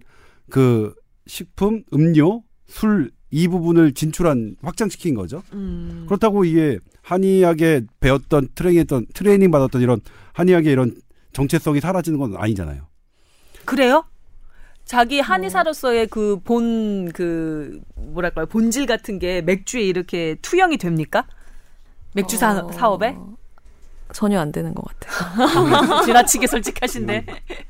[0.50, 0.94] 그
[1.28, 5.42] 식품 음료 술 이 부분을 진출한 확장시킨 거죠.
[5.54, 6.04] 음.
[6.06, 10.02] 그렇다고 이게 한의학에 배웠던 트레이닝했던 트레이닝 받았던 이런
[10.34, 10.94] 한의학의 이런
[11.32, 12.88] 정체성이 사라지는 건 아니잖아요.
[13.64, 14.04] 그래요?
[14.84, 21.26] 자기 한의사로서의 그 본그 뭐랄까요 본질 같은 게 맥주에 이렇게 투영이 됩니까?
[22.14, 23.16] 맥주 사, 어, 사업에
[24.14, 26.02] 전혀 안 되는 것 같아요.
[26.06, 27.26] 지나치게 솔직하신데.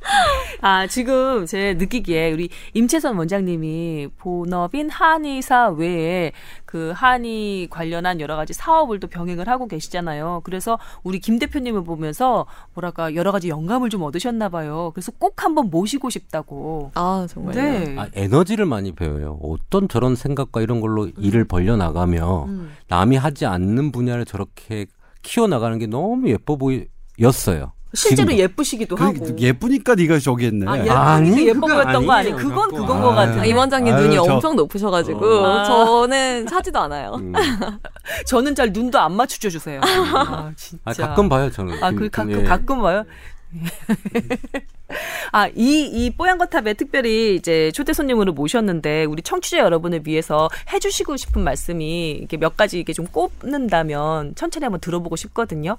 [0.62, 6.32] 아, 지금 제 느끼기에 우리 임채선 원장님이 본업인 한의사 외에
[6.65, 10.41] 그 한의 관련한 여러 가지 사업을 또 병행을 하고 계시잖아요.
[10.43, 14.91] 그래서 우리 김 대표님을 보면서 뭐랄까 여러 가지 영감을 좀 얻으셨나 봐요.
[14.93, 16.91] 그래서 꼭 한번 모시고 싶다고.
[16.95, 17.62] 아 정말요.
[17.62, 17.95] 네.
[17.97, 19.39] 아, 에너지를 많이 배워요.
[19.43, 22.71] 어떤 저런 생각과 이런 걸로 일을 벌려 나가며 음.
[22.88, 24.86] 남이 하지 않는 분야를 저렇게
[25.22, 27.74] 키워 나가는 게 너무 예뻐 보였어요.
[27.94, 28.42] 실제로 지금도.
[28.44, 29.38] 예쁘시기도 그 하고.
[29.38, 30.66] 예쁘니까 네가 저기 했네.
[30.66, 32.36] 아, 아니, 예쁘니까 예뻐 보였던 거 아니에요?
[32.36, 32.50] 아니에요.
[32.50, 32.72] 그건.
[32.72, 33.42] 그건 거 아, 같은데.
[33.42, 35.64] 아, 임원장님 아유, 눈이 저- 엄청 높으셔가지고 어.
[35.66, 37.16] 저는 사지도 않아요.
[37.20, 37.34] 음.
[38.26, 39.82] 저는 잘 눈도 안 맞추쳐 주세요.
[39.84, 40.82] 아, 진짜.
[40.86, 41.84] 아, 가끔 봐요, 저는.
[41.84, 42.44] 아, 김- 그 김- 가끔 예.
[42.44, 43.04] 가끔 봐요.
[45.32, 51.18] 아, 이, 이 뽀얀 거탑에 특별히 이제 초대 손님으로 모셨는데, 우리 청취자 여러분을 위해서 해주시고
[51.18, 55.78] 싶은 말씀이 이렇게 몇 가지 이게 좀 꼽는다면 천천히 한번 들어보고 싶거든요.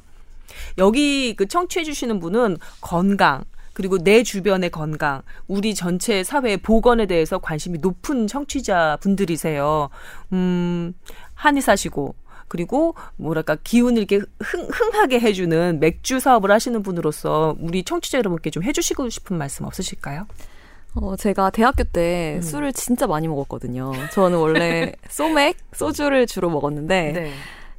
[0.78, 7.78] 여기 그 청취해주시는 분은 건강, 그리고 내 주변의 건강, 우리 전체 사회의 보건에 대해서 관심이
[7.78, 9.88] 높은 청취자 분들이세요.
[10.32, 10.94] 음,
[11.34, 12.14] 한의사시고,
[12.52, 18.62] 그리고 뭐랄까 기운을 이렇게 흥, 흥하게 해주는 맥주 사업을 하시는 분으로서 우리 청취자 여러분께 좀
[18.62, 20.26] 해주시고 싶은 말씀 없으실까요?
[20.96, 22.42] 어, 제가 대학교 때 음.
[22.42, 23.92] 술을 진짜 많이 먹었거든요.
[24.12, 27.30] 저는 원래 소맥, 소주를 주로 먹었는데, 네.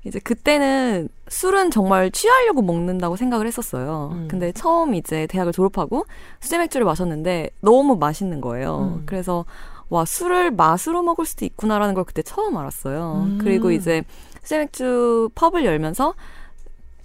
[0.05, 4.09] 이제 그때는 술은 정말 취하려고 먹는다고 생각을 했었어요.
[4.13, 4.27] 음.
[4.27, 6.07] 근데 처음 이제 대학을 졸업하고
[6.39, 8.95] 수제 맥주를 마셨는데 너무 맛있는 거예요.
[8.97, 9.03] 음.
[9.05, 9.45] 그래서
[9.89, 13.27] 와 술을 맛으로 먹을 수도 있구나라는 걸 그때 처음 알았어요.
[13.27, 13.37] 음.
[13.39, 14.03] 그리고 이제
[14.43, 16.13] 수제 맥주 펍을 열면서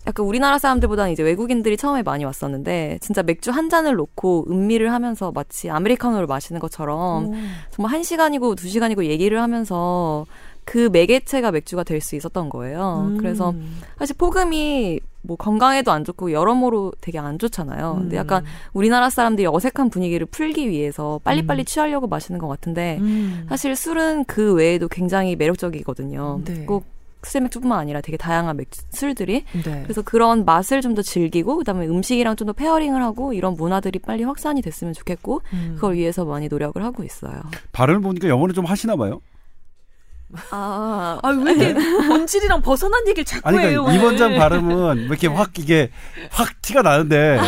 [0.06, 5.32] 약간 우리나라 사람들보다는 이제 외국인들이 처음에 많이 왔었는데 진짜 맥주 한 잔을 놓고 음미를 하면서
[5.32, 7.34] 마치 아메리카노를 마시는 것처럼 오.
[7.70, 10.24] 정말 한 시간이고 두 시간이고 얘기를 하면서
[10.64, 13.06] 그 매개체가 맥주가 될 수 있었던 거예요.
[13.08, 13.18] 음.
[13.18, 13.54] 그래서
[13.98, 17.96] 사실 폭음이 뭐 건강에도 안 좋고 여러모로 되게 안 좋잖아요.
[17.98, 18.18] 근데 음.
[18.18, 21.64] 약간 우리나라 사람들이 어색한 분위기를 풀기 위해서 빨리빨리 음.
[21.64, 23.46] 취하려고 마시는 것 같은데 음.
[23.48, 26.42] 사실 술은 그 외에도 굉장히 매력적이거든요.
[26.44, 26.64] 네.
[26.64, 26.84] 꼭
[27.24, 29.80] 수제 맥주뿐만 아니라 되게 다양한 맥주, 술들이 네.
[29.82, 34.22] 그래서 그런 맛을 좀 더 즐기고 그다음에 음식이랑 좀 더 pairing을 하고 이런 문화들이 빨리
[34.24, 35.72] 확산이 됐으면 좋겠고 음.
[35.74, 37.42] 그걸 위해서 많이 노력을 하고 있어요.
[37.72, 39.20] 발음을 보니까 영어를 좀 하시나 봐요.
[40.50, 41.74] 아, 아, 왜 이렇게
[42.06, 43.82] 본질이랑 벗어난 얘기를 자꾸 아니 해요.
[43.82, 43.96] 그러니까 오늘.
[43.96, 45.90] 이번장 발음은 왜 이렇게 확 이게
[46.30, 47.38] 확 티가 나는데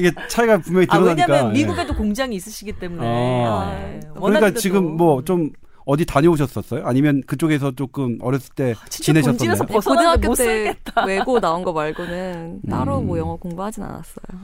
[0.00, 1.32] 이게 차이가 분명히 아, 드러나니까.
[1.32, 1.62] 왜냐면 예.
[1.62, 3.06] 미국에도 공장이 있으시기 때문에.
[3.06, 3.70] 아.
[3.80, 4.00] 네.
[4.16, 5.50] 그러니까 지금 뭐 좀
[5.86, 6.84] 어디 다녀오셨었어요?
[6.84, 9.54] 아니면 그쪽에서 조금 어렸을 때 아, 지내셨었나요?
[9.66, 10.76] 벗어나는데 고등학교 못 때.
[11.06, 13.06] 외고 나온 거 말고는 따로 음.
[13.06, 14.40] 뭐 영어 공부하진 않았어요.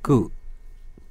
[0.00, 0.28] 그,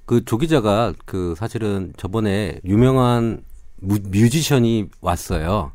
[0.08, 3.44] 그조 기자가 그 사실은 저번에 유명한
[3.78, 5.72] 무, 뮤지션이 왔어요.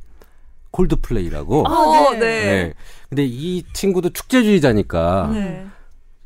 [0.73, 1.67] 콜드플레이라고.
[1.69, 2.19] 아, 네.
[2.19, 2.75] 네.
[3.09, 5.67] 근데 이 친구도 축제주의자니까 네.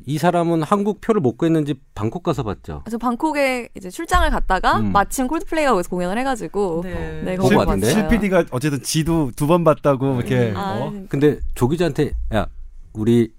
[0.05, 2.81] 이 사람은 한국 표를 못 구했는지 방콕 가서 봤죠.
[2.83, 4.91] 그래서 방콕에 이제 출장을 갔다가 음.
[4.91, 7.21] 마침 콜드플레이가 거기서 공연을 해가지고 네.
[7.23, 7.55] 네, 그거 거기?
[7.65, 7.91] 봤어요.
[7.91, 10.93] 실PD가 어쨌든 지도 두 번 봤다고 이렇게 아, 어?
[11.09, 12.45] 근데 조 기자한테 야
[12.93, 13.31] 우리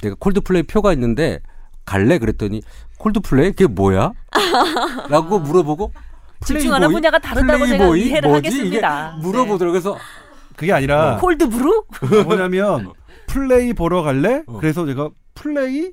[0.00, 1.40] 내가 콜드플레이 표가 있는데
[1.84, 2.62] 갈래 그랬더니
[2.98, 4.12] 콜드플레이 그게 뭐야?
[5.10, 5.92] 라고 물어보고
[6.44, 6.92] 집중하는?
[6.92, 7.96] 분야가 다르다고 제가?
[7.96, 8.48] 이해를 뭐지?
[8.48, 9.12] 하겠습니다.
[9.18, 9.72] 이게 물어보더라고요.
[9.72, 9.98] 그래서
[10.56, 11.84] 그게 아니라 cold brew?
[12.24, 12.92] 뭐냐면
[13.26, 14.42] 플레이 보러 갈래?
[14.46, 14.58] 어.
[14.58, 15.92] 그래서 제가 플레이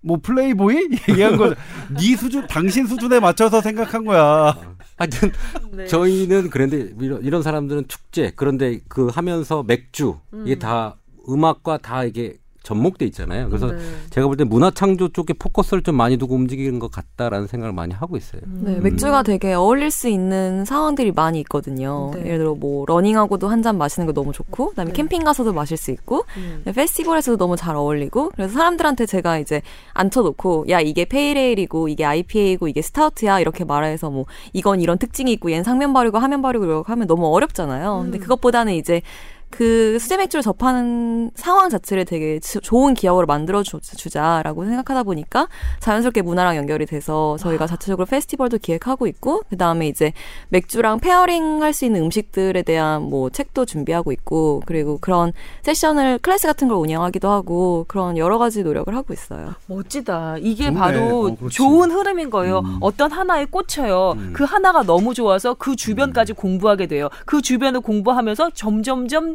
[0.00, 1.54] 뭐 플레이보이 얘기한 거죠.
[1.98, 4.54] 네 수준 당신 수준에 맞춰서 생각한 거야.
[4.96, 5.32] 하여튼
[5.72, 5.86] 네.
[5.86, 10.58] 저희는 그런데 이런, 이런 사람들은 축제 그런데 그 하면서 맥주 이게 음.
[10.58, 10.96] 다
[11.28, 12.38] 음악과 다 이게
[12.68, 13.48] 접목돼 있잖아요.
[13.48, 13.78] 그래서 네.
[14.10, 17.94] 제가 볼 때 문화 창조 쪽에 포커스를 좀 많이 두고 움직이는 것 같다라는 생각을 많이
[17.94, 18.42] 하고 있어요.
[18.44, 18.82] 네, 음.
[18.82, 22.10] 맥주가 되게 어울릴 수 있는 상황들이 많이 있거든요.
[22.14, 22.20] 네.
[22.26, 24.96] 예를 들어 뭐 러닝하고도 한 잔 마시는 거 너무 좋고, 그다음에 네.
[24.96, 26.62] 캠핑 가서도 마실 수 있고, 음.
[26.64, 29.62] 페스티벌에서도 너무 잘 어울리고, 그래서 사람들한테 제가 이제
[29.94, 35.32] 앉혀놓고, 야 이게 pale ale이고 이게 IPA고 이게 스타우트야 이렇게 말해서 뭐 이건 이런 특징이
[35.32, 38.02] 있고 얘는 상면 발효고 하면 발효고 이렇게 하면 너무 어렵잖아요.
[38.04, 38.20] 근데 음.
[38.20, 39.02] 그것보다는 이제
[39.50, 45.48] 그 수제 맥주를 접하는 상황 자체를 되게 주- 좋은 기억으로 만들어 주- 주자라고 생각하다 보니까
[45.80, 50.12] 자연스럽게 문화랑 연결이 돼서 저희가 자체적으로 페스티벌도 기획하고 있고 그 다음에 이제
[50.50, 55.32] 맥주랑 pairing 할 수 있는 음식들에 대한 뭐 책도 준비하고 있고 그리고 그런
[55.62, 59.54] 세션을 클래스 같은 걸 운영하기도 하고 그런 여러 가지 노력을 하고 있어요.
[59.66, 60.36] 멋지다.
[60.40, 60.78] 이게 좋네.
[60.78, 61.54] 바로 어, 그렇지.
[61.56, 62.60] 좋은 흐름인 거예요.
[62.60, 62.78] 음.
[62.80, 64.14] 어떤 하나에 꽂혀요.
[64.16, 64.32] 음.
[64.34, 67.08] 그 하나가 너무 좋아서 그 주변까지 공부하게 돼요.
[67.26, 69.34] 그 주변을 공부하면서 점점점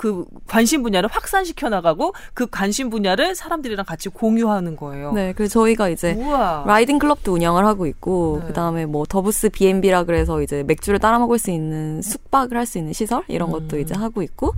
[0.00, 5.12] 그 관심 분야를 확산시켜 나가고 그 관심 분야를 사람들이랑 같이 공유하는 거예요.
[5.12, 6.64] 네, 그래서 저희가 이제 우와.
[6.66, 8.46] riding 클럽도 운영을 하고 있고 네.
[8.46, 12.94] 그다음에 뭐 더부스 B&B라 그래서 이제 맥주를 따라 먹을 수 있는 숙박을 할 수 있는
[12.94, 13.80] 시설 이런 것도 음.
[13.80, 14.54] 이제 하고 있고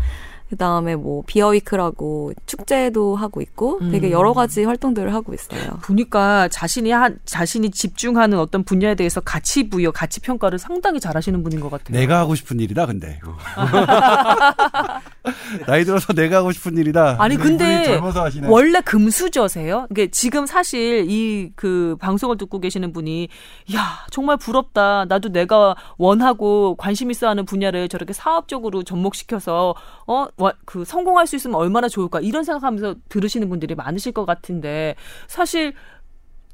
[0.53, 4.13] 그 다음에 뭐 Beer Week라고 축제도 하고 있고 되게 음.
[4.13, 5.79] 여러 가지 활동들을 하고 있어요.
[5.83, 11.61] 보니까 자신이 한 자신이 집중하는 어떤 분야에 대해서 가치 부여, 가치 평가를 상당히 잘하시는 분인
[11.61, 11.99] 것 같아요.
[11.99, 13.19] 내가 하고 싶은 일이다 근데.
[15.67, 17.17] 나이 들어서 내가 하고 싶은 일이다.
[17.19, 17.99] 아니, 근데.
[18.47, 19.87] 원래 금수저세요?
[19.91, 23.29] 이게 지금 사실 이 그 방송을 듣고 계시는 분이
[23.75, 25.05] 야 정말 부럽다.
[25.05, 29.75] 나도 내가 원하고 관심 있어하는 분야를 저렇게 사업적으로 접목시켜서
[30.07, 30.27] 어
[30.65, 34.95] 그 성공할 수 있으면 얼마나 좋을까 이런 생각하면서 들으시는 분들이 많으실 것 같은데
[35.29, 35.75] 사실.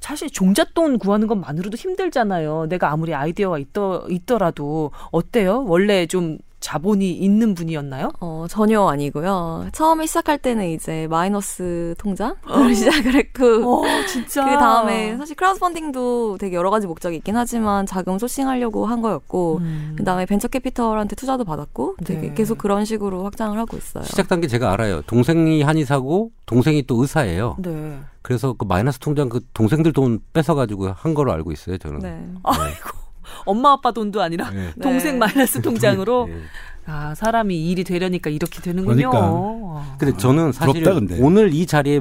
[0.01, 2.66] 사실 종잣돈 구하는 것만으로도 힘들잖아요.
[2.68, 5.64] 내가 아무리 아이디어가 있더, 있더라도 어때요?
[5.66, 8.10] 원래 좀 자본이 있는 분이었나요?
[8.20, 9.68] 어, 전혀 아니고요.
[9.72, 12.34] 처음에 시작할 때는 이제 마이너스 통장으로
[12.74, 14.44] 시작을 했고 어, 진짜.
[14.44, 19.58] 그 다음에 사실 크라우드 펀딩도 되게 여러 가지 목적이 있긴 하지만 자금 sourcing하려고 한 거였고
[19.58, 19.94] 음.
[19.96, 22.34] 그 다음에 벤처 캐피털한테 투자도 받았고 되게 네.
[22.34, 24.04] 계속 그런 식으로 확장을 하고 있어요.
[24.04, 25.02] 시작 단계 제가 알아요.
[25.02, 27.56] 동생이 한의사고 동생이 또 의사예요.
[27.60, 27.98] 네.
[28.22, 31.78] 그래서 그 마이너스 통장 그 동생들 돈 뺏어가지고 한 거로 알고 있어요.
[31.78, 32.00] 저는.
[32.00, 32.28] 네.
[32.42, 33.07] 아이고.
[33.44, 34.72] 엄마 아빠 돈도 아니라 네.
[34.83, 35.18] 동생 네.
[35.18, 36.40] 마이너스 통장으로 네.
[36.87, 39.11] 아 사람이 일이 되려니까 이렇게 되는군요.
[39.11, 39.18] 그러니까.
[39.20, 39.96] 아.
[39.98, 41.18] 근데 저는 사실 부럽다, 근데.
[41.20, 42.01] 오늘 이 자리에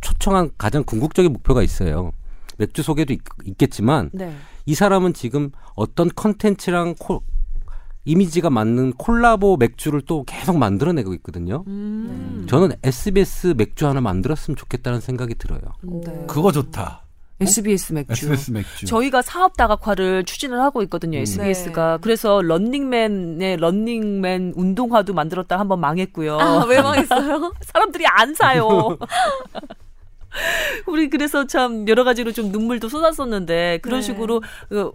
[0.00, 2.12] 초청한 가장 궁극적인 목표가 있어요.
[2.58, 4.34] 맥주 소개도 있, 있겠지만 네.
[4.66, 7.22] 이 사람은 지금 어떤 컨텐츠랑 코,
[8.04, 11.64] 이미지가 맞는 콜라보 맥주를 또 계속 만들어내고 있거든요.
[11.66, 12.46] 음.
[12.48, 15.60] 저는 SBS 맥주 하나 만들었으면 좋겠다는 생각이 들어요.
[15.82, 16.24] 네.
[16.26, 17.04] 그거 좋다.
[17.40, 18.12] SBS 맥주.
[18.12, 18.86] SBS 맥주.
[18.86, 21.18] 저희가 사업 다각화를 추진을 하고 있거든요.
[21.18, 21.22] 음.
[21.22, 21.98] SBS가.
[22.02, 26.38] 그래서 런닝맨의 런닝맨 운동화도 만들었다 가 한번 망했고요.
[26.38, 27.52] 아, 왜 망했어요?
[27.62, 28.98] 사람들이 안 사요.
[30.86, 34.06] 우리 그래서 참 여러 가지로 좀 눈물도 쏟았었는데 그런 네.
[34.06, 34.92] 식으로 그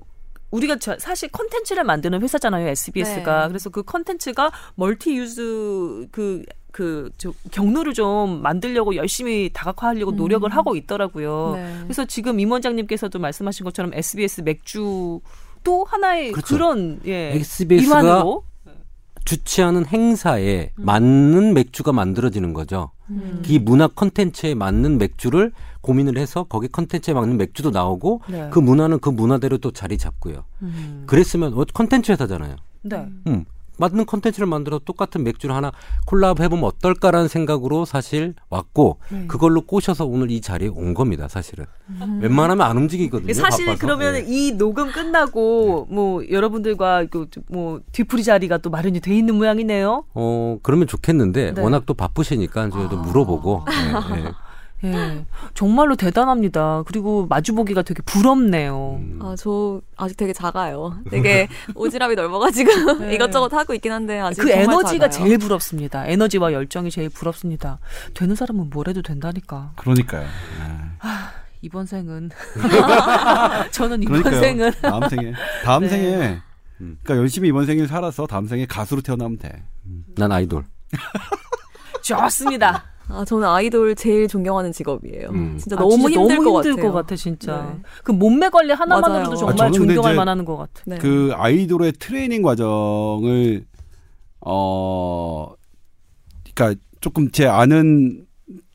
[0.51, 3.41] 우리가 저- 사실 컨텐츠를 만드는 회사잖아요, SBS가.
[3.43, 3.47] 네.
[3.49, 6.43] 그래서 그 컨텐츠가 multi-use 그,
[6.75, 11.53] 그, 저, 경로를 좀 만들려고 열심히 다각화하려고 노력을 하고 있더라고요.
[11.55, 11.79] 네.
[11.83, 15.21] 그래서 지금 임 원장님께서도 말씀하신 것처럼 SBS 맥주
[15.63, 16.57] 또 하나의 그 그렇죠.
[16.57, 17.31] 런 예.
[17.33, 18.43] SBS가 일환으로
[19.23, 20.85] 주최하는 행사에 음.
[20.85, 22.91] 맞는 맥주가 만들어지는 거죠.
[23.47, 28.49] 이 문화 컨텐츠에 맞는 맥주를 고민을 해서 거기 컨텐츠에 맞는 맥주도 나오고 네.
[28.51, 30.43] 그 문화는 그 문화대로 또 자리 잡고요.
[30.61, 31.03] 음.
[31.07, 32.57] 그랬으면 어, 컨텐츠 회사잖아요.
[32.81, 33.07] 네.
[33.27, 33.45] 음.
[33.77, 35.71] 맞는 컨텐츠를 만들어 똑같은 맥주를 하나
[36.05, 39.27] 콜라보 해보면 어떨까라는 생각으로 사실 왔고 네.
[39.27, 41.27] 그걸로 꼬셔서 오늘 이 자리에 온 겁니다.
[41.27, 41.65] 사실은
[42.21, 43.33] 웬만하면 안 움직이거든요.
[43.33, 43.81] 사실 바빠서.
[43.81, 44.25] 그러면 네.
[44.27, 50.05] 이 녹음 끝나고 뭐 여러분들과 그뭐 뒤풀이 자리가 또 마련이 돼 있는 모양이네요.
[50.13, 51.61] 어 그러면 좋겠는데 네.
[51.61, 54.31] 워낙 또 바쁘시니까 저희도 물어보고 네, 네.
[54.93, 55.25] 예.
[55.53, 56.83] 정말로 대단합니다.
[56.87, 58.97] 그리고 마주보기가 되게 부럽네요.
[58.99, 59.19] 음.
[59.21, 60.97] 아, 저 아직 되게 작아요.
[61.09, 63.15] 되게 오지랖이 넓어가지고 네.
[63.15, 65.27] 이것저것 하고 있긴 한데 아직 그 정말 에너지가 작아요.
[65.27, 66.05] 제일 부럽습니다.
[66.07, 67.79] 에너지와 열정이 제일 부럽습니다.
[68.13, 69.73] 되는 사람은 뭘 해도 된다니까.
[69.75, 70.27] 그러니까요.
[71.61, 72.29] 이번 생은
[73.71, 74.39] 저는 이번 그러니까요.
[74.41, 75.89] 생은 다음 생에 다음 네.
[75.89, 76.41] 생에
[76.81, 76.97] 음.
[77.01, 79.63] 그러니까 열심히 이번 생을 살아서 다음 생에 가수로 태어나면 돼.
[80.15, 80.65] 난 아이돌.
[82.03, 82.83] 좋습니다.
[83.07, 85.29] 아, 저는 아이돌 제일 존경하는 직업이에요.
[85.29, 85.57] 음.
[85.57, 86.91] 진짜 아, 너무 진짜 힘들, 너무 것 힘들 같아요.
[86.91, 87.73] 것 같아 진짜.
[87.75, 87.81] 네.
[88.03, 89.35] 그 몸매 관리 하나만으로도 맞아요.
[89.35, 90.81] 정말 아, 존경할 만하는 것 같아.
[90.85, 90.97] 네.
[90.97, 93.65] 그 아이돌의 트레이닝 과정을
[94.41, 95.53] 어
[96.53, 98.25] 그러니까 조금 제 아는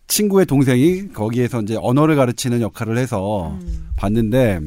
[0.07, 3.88] 친구의 동생이 거기에서 이제 언어를 가르치는 역할을 해서 음.
[3.97, 4.61] 봤는데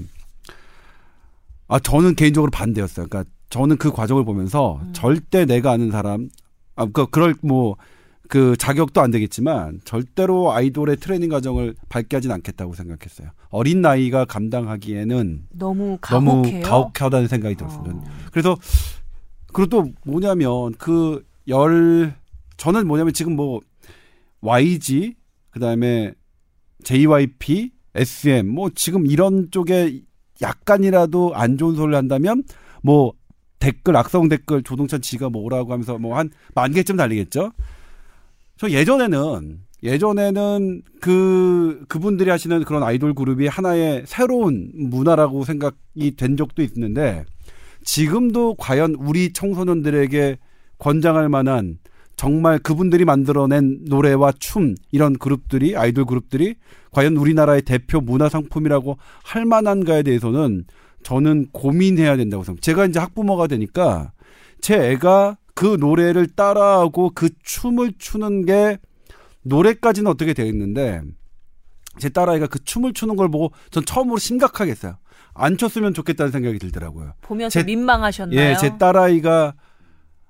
[1.67, 3.08] 아 저는 개인적으로 반대였어요.
[3.08, 4.89] 그러니까 저는 그 과정을 보면서 음.
[4.93, 6.30] 절대 내가 아는 사람
[6.76, 7.76] 아 그, 그럴 뭐
[8.29, 13.29] 그 자격도 안 되겠지만 절대로 아이돌의 트레이닝 과정을 밟게 하진 않겠다고 생각했어요.
[13.49, 16.62] 어린 나이가 감당하기에는 너무 너무 가혹해요.
[16.63, 17.83] 가혹하다는 생각이 들었어요.
[17.86, 18.03] 어.
[18.31, 18.57] 그래서
[19.53, 22.13] 그리고 또 뭐냐면 그 열
[22.55, 23.59] 저는 뭐냐면 지금 뭐
[24.39, 25.15] YG
[25.51, 26.13] 그다음에
[26.86, 30.01] JYP SM 뭐 지금 이런 쪽에
[30.41, 32.43] 약간이라도 안 좋은 소리를 한다면
[32.81, 33.13] 뭐
[33.59, 37.51] 댓글 악성 댓글 조동찬 지가 뭐라고 하면서 뭐 한 만 개쯤 달리겠죠.
[38.63, 46.62] 저 예전에는 예전에는 그 그분들이 하시는 그런 아이돌 그룹이 하나의 새로운 문화라고 생각이 된 적도
[46.62, 47.26] 있는데
[47.84, 50.38] 지금도 과연 우리 청소년들에게
[50.78, 51.78] 권장할 만한
[52.15, 56.56] 정말 그분들이 만들어낸 노래와 춤 이런 그룹들이 아이돌 그룹들이
[56.91, 60.63] 과연 우리나라의 대표 문화 상품이라고 할 만한가에 대해서는
[61.04, 62.63] 저는 고민해야 된다고 생각합니다.
[62.63, 64.13] 제가 이제 학부모가 되니까
[64.62, 68.77] 제 애가 그 노래를 따라하고 그 춤을 추는 게
[69.43, 71.01] 노래까지는 어떻게 되어 있는데
[71.99, 74.97] 제 딸아이가 그 춤을 추는 걸 보고 전 처음으로 심각하게 했어요.
[75.35, 77.13] 안 췄으면 좋겠다는 생각이 들더라고요.
[77.21, 78.39] 보면서 제- 민망하셨나요?
[78.39, 79.53] 예, 제 딸아이가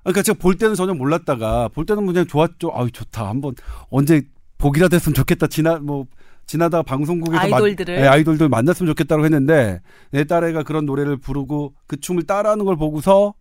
[0.03, 2.71] 그러니까 제가 볼 때는 전혀 몰랐다가 볼 때는 그냥 좋았죠.
[2.73, 3.27] 아유 좋다.
[3.29, 3.55] 한번
[3.89, 4.23] 언제
[4.57, 5.47] 보기라도 했으면 좋겠다.
[5.47, 6.05] 지나 뭐
[6.45, 7.95] 지나다가 방송국에서 아이돌들을?
[7.95, 9.81] 만, 예, 아이돌들 만났으면 좋겠다고 했는데
[10.11, 13.33] 내 딸애가 그런 노래를 부르고 그 춤을 따라하는 걸 보고서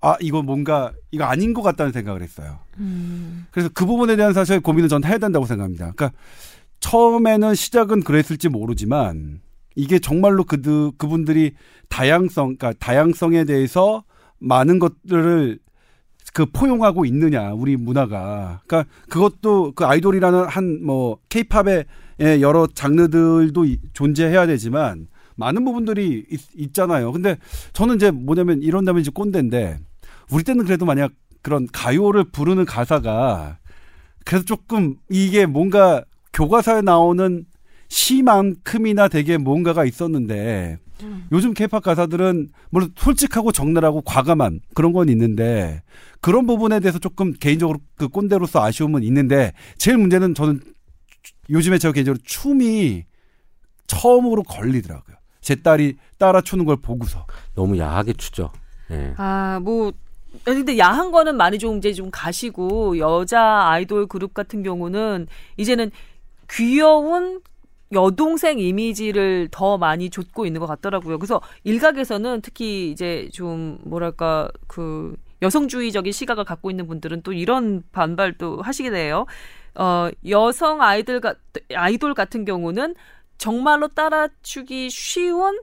[0.00, 2.58] 아 이거 뭔가 이거 아닌 것 같다는 생각을 했어요.
[2.78, 3.46] 음.
[3.50, 5.92] 그래서 그 부분에 대한 사실 고민을 전 해야 된다고 생각합니다.
[5.96, 6.12] 그러니까
[6.80, 9.40] 처음에는 시작은 그랬을지 모르지만
[9.74, 11.54] 이게 정말로 그 그분들이
[11.88, 14.04] 다양성, 그러니까 다양성에 대해서
[14.38, 15.58] 많은 것들을
[16.34, 21.84] 그 포용하고 있느냐 우리 문화가 그러니까 그것도 그 아이돌이라는 한 뭐 케이팝의
[22.40, 25.06] 여러 장르들도 이- 존재해야 되지만
[25.36, 27.36] 많은 부분들이 있, 잖아요 근데
[27.72, 29.78] 저는 이제 뭐냐면 이런다면 이제 꼰대인데
[30.30, 33.58] 우리 때는 그래도 만약 그런 가요를 부르는 가사가
[34.24, 37.44] 그래서 조금 이게 뭔가 교과서에 나오는
[37.88, 40.78] 시만큼이나 되게 뭔가가 있었는데
[41.32, 45.82] 요즘 케이팝 가사들은 물론 솔직하고 적나라하고 과감한 그런 건 있는데
[46.20, 50.60] 그런 부분에 대해서 조금 개인적으로 그 꼰대로서 아쉬움은 있는데 제일 문제는 저는
[51.50, 53.04] 요즘에 제가 개인적으로 춤이
[53.86, 55.15] 처음으로 걸리더라고요.
[55.46, 57.24] 제 딸이 따라 추는 걸 보고서.
[57.54, 58.50] 너무 야하게 추죠.
[58.90, 59.14] 예.
[59.16, 59.92] 아, 뭐
[60.44, 65.92] 아니, 근데 야한 거는 많이 좀 이제 좀 가시고 여자 아이돌 그룹 같은 경우는 이제는
[66.50, 67.42] 귀여운
[67.92, 71.16] 여동생 이미지를 더 많이 줬고 있는 것 같더라고요.
[71.20, 78.62] 그래서 일각에서는 특히 이제 좀 뭐랄까 그 여성주의적인 시각을 갖고 있는 분들은 또 이런 반발도
[78.62, 79.26] 하시게 돼요.
[79.76, 81.36] 어, 여성 아이들 가,
[81.72, 82.96] 아이돌 같은 경우는
[83.38, 85.60] 정말로 따라추기 쉬운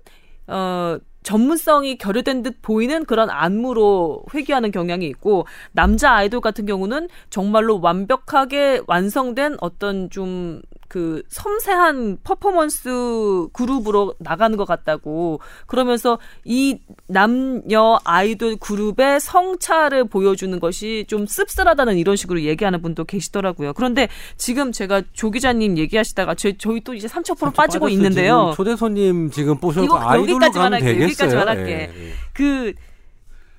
[0.47, 7.79] 어 전문성이 결여된 듯 보이는 그런 안무로 회귀하는 경향이 있고 남자 아이돌 같은 경우는 정말로
[7.81, 10.61] 완벽하게 완성된 어떤 좀
[10.93, 16.77] 그 섬세한 퍼포먼스 그룹으로 나가는 것 같다고 그러면서 이
[17.07, 23.73] 남녀 아이돌 그룹의 성차를 보여주는 것이 좀 씁쓸하다는 이런 식으로 얘기하는 분도 계시더라고요.
[23.73, 28.53] 그런데 지금 제가 조 기자님 얘기하시다가 저희, 저희 또 이제 3초 빠지고 있는데요.
[28.55, 30.99] 초대 손님 지금 이거 아이돌로 여기까지만 가면 할게요.
[30.99, 31.03] 되겠어요.
[31.05, 31.71] 여기까지만 할게.
[31.91, 32.13] 예, 예.
[32.33, 32.73] 그,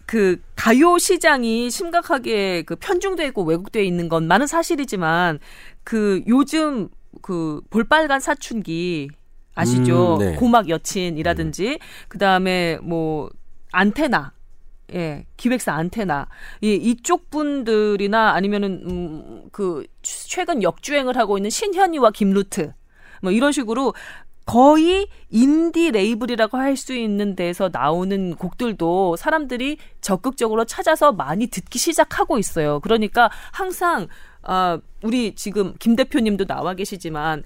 [0.07, 5.40] 그, 가요 시장이 심각하게 그 편중돼 있고 왜곡돼 있는 것만은 사실이지만,
[5.83, 6.90] 그, 요즘
[7.24, 9.08] 그 볼빨간 사춘기
[9.54, 10.16] 아시죠?
[10.16, 10.34] 음, 네.
[10.34, 13.30] 고막 여친이라든지, 그 다음에 뭐,
[13.72, 14.32] 안테나.
[14.92, 16.28] 예, 기획사 안테나.
[16.60, 22.74] 이, 이쪽 분들이나 아니면은, 음, 그, 최근 역주행을 하고 있는 신현이와 김루트.
[23.22, 23.94] 뭐 이런 식으로
[24.44, 32.37] 거의 인디 레이블이라고 할 수 있는 데서 나오는 곡들도 사람들이 적극적으로 찾아서 많이 듣기 시작하고
[32.37, 32.80] 있어요.
[32.80, 34.08] 그러니까 항상
[34.44, 37.42] 아 우리 지금 김 대표님도 나와 계시지만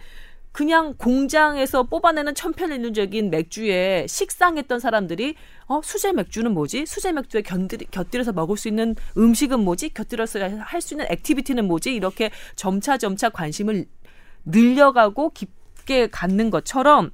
[0.53, 5.35] 그냥 공장에서 뽑아내는 천편일률적인 맥주에 식상했던 사람들이
[5.67, 6.87] 어 수제 맥주는 뭐지?
[6.87, 9.91] 수제 맥주에 견들, 곁들여서 먹을 수 있는 음식은 뭐지?
[9.91, 11.95] 곁들여서 할 수 있는 activity는 뭐지?
[11.95, 13.87] 이렇게 점차 점차 관심을
[14.45, 17.11] 늘려가고 깊게 갖는 것처럼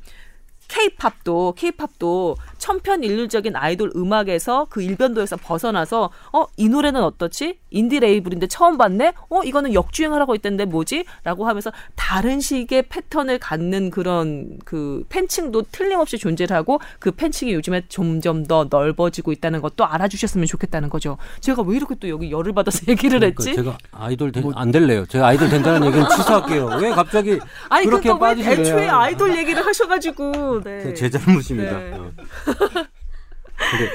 [0.69, 8.79] 케이팝도 케이팝도 천편일률적인 아이돌 음악에서 그 일변도에서 벗어나서 어 이 노래는 어떻지 인디 레이블인데 처음
[8.79, 15.63] 봤네 어 이거는 역주행을 하고 있던데 뭐지라고 하면서 다른 식의 패턴을 갖는 그런 그 팬층도
[15.73, 21.63] 틀림없이 존재를 하고 그 팬층이 요즘에 점점 더 넓어지고 있다는 것도 알아주셨으면 좋겠다는 거죠 제가
[21.63, 25.05] 왜 이렇게 또 여기 열을 받아서 얘기를 그러니까 했지 제가 아이돌 된, 안 될래요.
[25.07, 26.67] 제가 아이돌 된다는 얘기는 취소할게요.
[26.81, 28.61] 왜 갑자기 아니 그렇게 그러니까 왜 빠지시래요?
[28.61, 30.95] 애초에 아이돌 얘기를 하셔가지고 네.
[30.95, 31.79] 제 잘못입니다.
[31.79, 31.93] 네.
[31.93, 32.13] 어.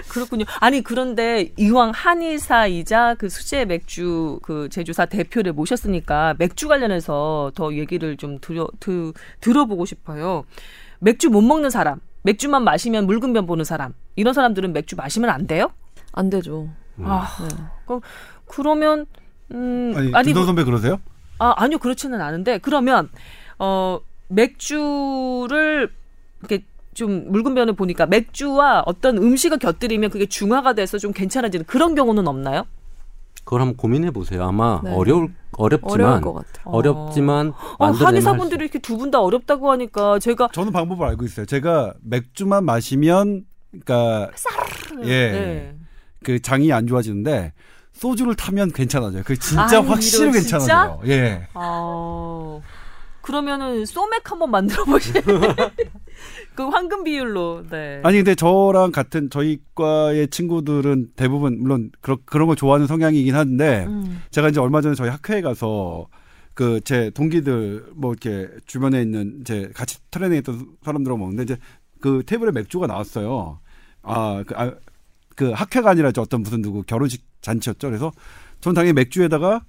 [0.09, 0.45] 그렇군요.
[0.59, 8.17] 아니 그런데 이왕 한의사이자 그 수제 맥주 그 제조사 대표를 모셨으니까 맥주 관련해서 더 얘기를
[8.17, 10.45] 좀 들어 드, 들어보고 싶어요.
[10.99, 15.71] 맥주 못 먹는 사람, 맥주만 마시면 묽은변 보는 사람, 이런 사람들은 맥주 마시면 안 돼요?
[16.13, 16.69] 안 되죠.
[17.03, 17.55] 아, 네.
[17.85, 18.01] 그럼
[18.45, 19.05] 그러면
[19.51, 20.99] 음 아니, 아니 김선 선배 그러세요?
[21.39, 23.09] 아, 아니요, 그렇지는 않은데, 그러면,
[23.57, 25.89] 어, 맥주를,
[26.39, 31.95] 이렇게 좀 묽은 면을 보니까 맥주와 어떤 음식을 곁들이면 그게 중화가 돼서 좀 괜찮아지는 그런
[31.95, 32.65] 경우는 없나요?
[33.43, 34.43] 그걸 한번 고민해 보세요.
[34.43, 34.91] 아마 네.
[34.93, 36.63] 어려울 어렵지만 어려울 것 같아요.
[36.65, 41.45] 어렵지만 어, 한의사분들이 이렇게 두 분 다 어렵다고 하니까 제가, 저는 방법을 알고 있어요.
[41.45, 44.29] 제가 맥주만 마시면 그러니까
[45.05, 45.31] 예.
[45.31, 45.75] 네.
[46.23, 47.53] 그 장이 안 좋아지는데
[47.93, 49.23] 소주를 타면 괜찮아져요.
[49.25, 50.31] 그 진짜 아니, 확실히?
[50.31, 51.01] 괜찮아져요.
[51.07, 51.47] 예.
[51.53, 52.59] 아,
[53.21, 55.21] 그러면은 소맥 한번 만들어 보시는
[56.55, 58.01] 그 황금 비율로, 네.
[58.03, 63.85] 아니 근데 저랑 같은 저희 과의 친구들은 대부분 물론 그런 그런 걸 좋아하는 성향이긴 한데
[63.87, 64.21] 음.
[64.31, 66.07] 제가 이제 얼마 전에 저희 학회에 가서
[66.53, 71.57] 그 제 동기들 뭐 이렇게 주변에 있는 제 같이 트레이닝했던 사람들하고 먹는데 이제
[72.01, 73.59] 그 테이블에 맥주가 나왔어요.
[74.01, 74.73] 아, 그, 아,
[75.35, 77.87] 그 학회가 아니라 저 어떤 무슨 누구 결혼식 잔치였죠.
[77.87, 78.11] 그래서
[78.59, 79.61] 전 당연히 맥주에다가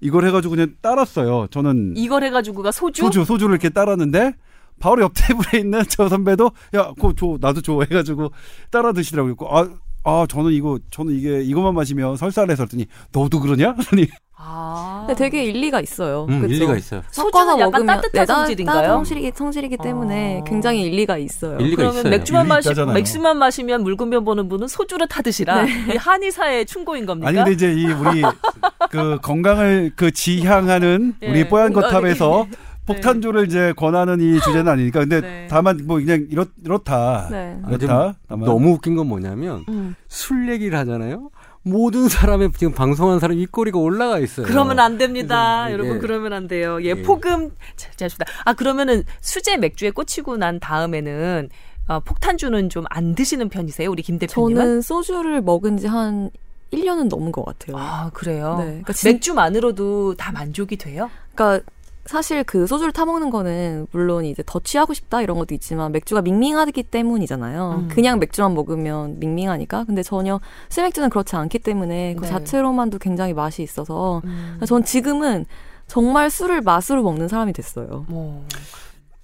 [0.00, 1.48] 이걸 해가지고 그냥 따랐어요.
[1.50, 3.02] 저는 이걸 해가지고가 소주?
[3.02, 4.34] 소주 소주를 이렇게 따랐는데
[4.78, 8.30] 바로 옆 테이블에 있는 저 선배도 야, 그거 줘 나도 줘 해 가지고
[8.70, 9.34] 따라 드시더라고요.
[9.50, 9.68] 아,
[10.04, 13.74] 아 저는 이거 저는 이게 이것만 마시면 설사해서 했더니 너도 그러냐?
[13.74, 14.08] 그러니
[14.40, 15.04] 아.
[15.06, 16.26] 근데 되게 일리가 있어요.
[16.28, 16.54] 음, 그쵸?
[16.54, 17.02] 일리가 있어요.
[17.10, 18.76] 섞어서 약간 먹으면 따뜻한 네, 따- 성질인가요?
[18.76, 20.44] 따뜻한 성질이기, 성질이기 때문에 어.
[20.44, 21.58] 굉장히 일리가 있어요.
[21.58, 22.10] 일리가 그러면 있어요.
[22.10, 22.94] 맥주만 마시 있다잖아요.
[22.94, 27.28] 맥주만 마시면 묽은 변 보는 분은 소주를 타드시라 이 한의사의 충고인 겁니까?
[27.28, 28.22] 아니 근데 이제 이 우리
[28.90, 31.30] 그 건강을 그 지향하는 예.
[31.30, 32.46] 우리 뽀얀 거탑에서
[32.94, 35.46] 폭탄주를 이제 권하는 이 주제는 아니니까 근데 네.
[35.50, 37.58] 다만 뭐 그냥 이렇 이렇다 네.
[37.68, 39.94] 이렇다 다만 너무 웃긴 건 뭐냐면 음.
[40.08, 41.30] 술 얘기를 하잖아요.
[41.62, 44.46] 모든 사람의 지금 방송한 사람 입꼬리가 올라가 있어요.
[44.46, 45.66] 그러면 안 됩니다.
[45.66, 45.72] 네.
[45.74, 45.98] 여러분 네.
[46.00, 46.82] 그러면 안 돼요.
[46.82, 47.02] 예, 네.
[47.02, 48.24] 폭음 자, 좋습니다.
[48.44, 51.48] 아 그러면은 수제 맥주에 꽂히고 난 다음에는
[51.88, 54.54] 어, 폭탄주는 좀 안 드시는 편이세요, 우리 김 대표님은?
[54.62, 56.30] 저는 소주를 먹은 지한
[56.72, 57.76] 1년은 넘은 것 같아요.
[57.78, 58.56] 아 그래요.
[58.58, 58.64] 네.
[58.66, 61.10] 그러니까, 진- 맥주만으로도 다 만족이 돼요?
[61.34, 61.64] 그러니까
[62.08, 66.84] 사실 그 소주를 타먹는 거는 물론 이제 더 취하고 싶다 이런 것도 있지만 맥주가 밍밍하기
[66.84, 67.82] 때문이잖아요.
[67.82, 67.88] 음.
[67.88, 69.84] 그냥 맥주만 먹으면 밍밍하니까.
[69.84, 70.40] 근데 전혀
[70.70, 72.30] 술맥주는 그렇지 않기 때문에 그 네.
[72.30, 74.58] 자체로만도 굉장히 맛이 있어서 음.
[74.66, 75.44] 전 지금은
[75.86, 78.06] 정말 술을 맛으로 먹는 사람이 됐어요.
[78.08, 78.42] 뭐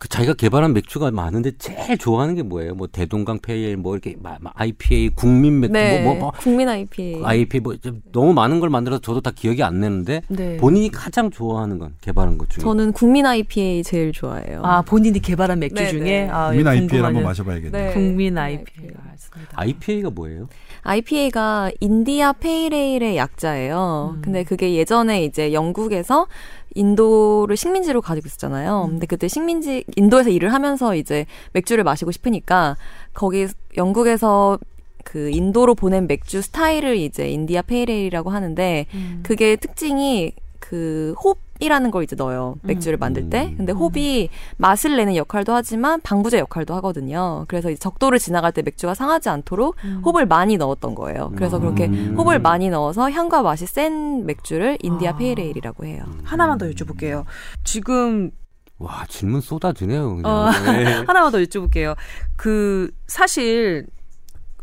[0.05, 2.75] 그 자기가 개발한 맥주가 많은데 제일 좋아하는 게 뭐예요?
[2.75, 6.03] 뭐 대동강 페일, 뭐 이렇게 마- 마- IPA, 국민 맥주, 네.
[6.05, 7.23] 뭐, 뭐, 뭐 국민 IPA.
[7.25, 10.59] IPA 뭐좀 너무 많은 걸 만들어서 저도 다 기억이 안 나는데 네.
[10.59, 14.61] 본인이 가장 좋아하는 건 개발한 것 중에 저는 국민 IPA 제일 좋아해요.
[14.63, 16.29] 아 본인이 개발한 맥주 네, 중에 네.
[16.31, 17.07] 아, 국민 예, IPA를 궁금하네요.
[17.07, 17.87] 한번 마셔봐야겠네요.
[17.89, 17.95] 네.
[17.95, 18.65] 국민 네, IPA.
[18.77, 18.97] IPA.
[19.07, 19.53] 알겠습니다.
[19.55, 20.49] IPA가 뭐예요?
[20.85, 24.15] IPA가 India Pale Ale의 약자예요.
[24.17, 24.23] 음.
[24.23, 26.27] 근데 그게 예전에 이제 영국에서
[26.75, 28.85] 인도를 식민지로 가지고 있었잖아요.
[28.85, 28.91] 음.
[28.91, 32.77] 근데 그때 식민지 인도에서 일을 하면서 이제 맥주를 마시고 싶으니까
[33.15, 34.59] 거기 영국에서
[35.05, 39.21] 그 인도로 보낸 맥주 스타일을 이제 India Pale Ale이라고 하는데 음.
[39.23, 42.57] 그게 특징이 그 홉 이라는 걸 이제 넣어요.
[42.63, 43.47] 맥주를 만들 때.
[43.47, 43.57] 음.
[43.57, 47.45] 근데 홉이 맛을 내는 역할도 하지만 방부제 역할도 하거든요.
[47.49, 50.03] 그래서 이제 적도를 지나갈 때 맥주가 상하지 않도록 음.
[50.05, 51.33] 홉을 많이 넣었던 거예요.
[51.37, 52.17] 그래서 그렇게 음.
[52.19, 55.17] 홉을 많이 넣어서 향과 맛이 센 맥주를 인디아 아.
[55.17, 56.05] 페이레일이라고 해요.
[56.25, 57.25] 하나만 더 여쭤볼게요.
[57.63, 58.31] 지금
[58.79, 60.17] 와 질문 쏟아지네요.
[60.17, 60.33] 그냥.
[60.33, 60.85] 어, 네.
[61.07, 61.95] 하나만 더 여쭤볼게요.
[62.37, 63.87] 그 사실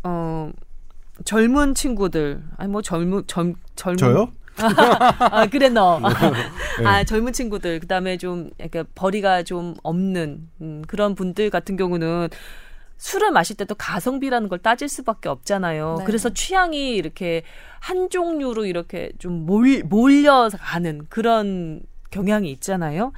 [0.04, 0.50] 어
[1.24, 4.28] 젊은 친구들 아니 뭐 젊은 젊 젊은 저요?
[4.56, 6.00] 아 그래 너.
[6.78, 6.86] 네.
[6.86, 12.28] 아 젊은 친구들 그 다음에 좀 약간 벌이가 좀 없는 음, 그런 분들 같은 경우는
[12.98, 15.96] 술을 마실 때도 가성비라는 걸 따질 수밖에 없잖아요.
[15.98, 16.04] 네.
[16.04, 17.42] 그래서 취향이 이렇게
[17.80, 23.12] 한 종류로 이렇게 좀 몰, 몰려가는 그런 경향이 있잖아요.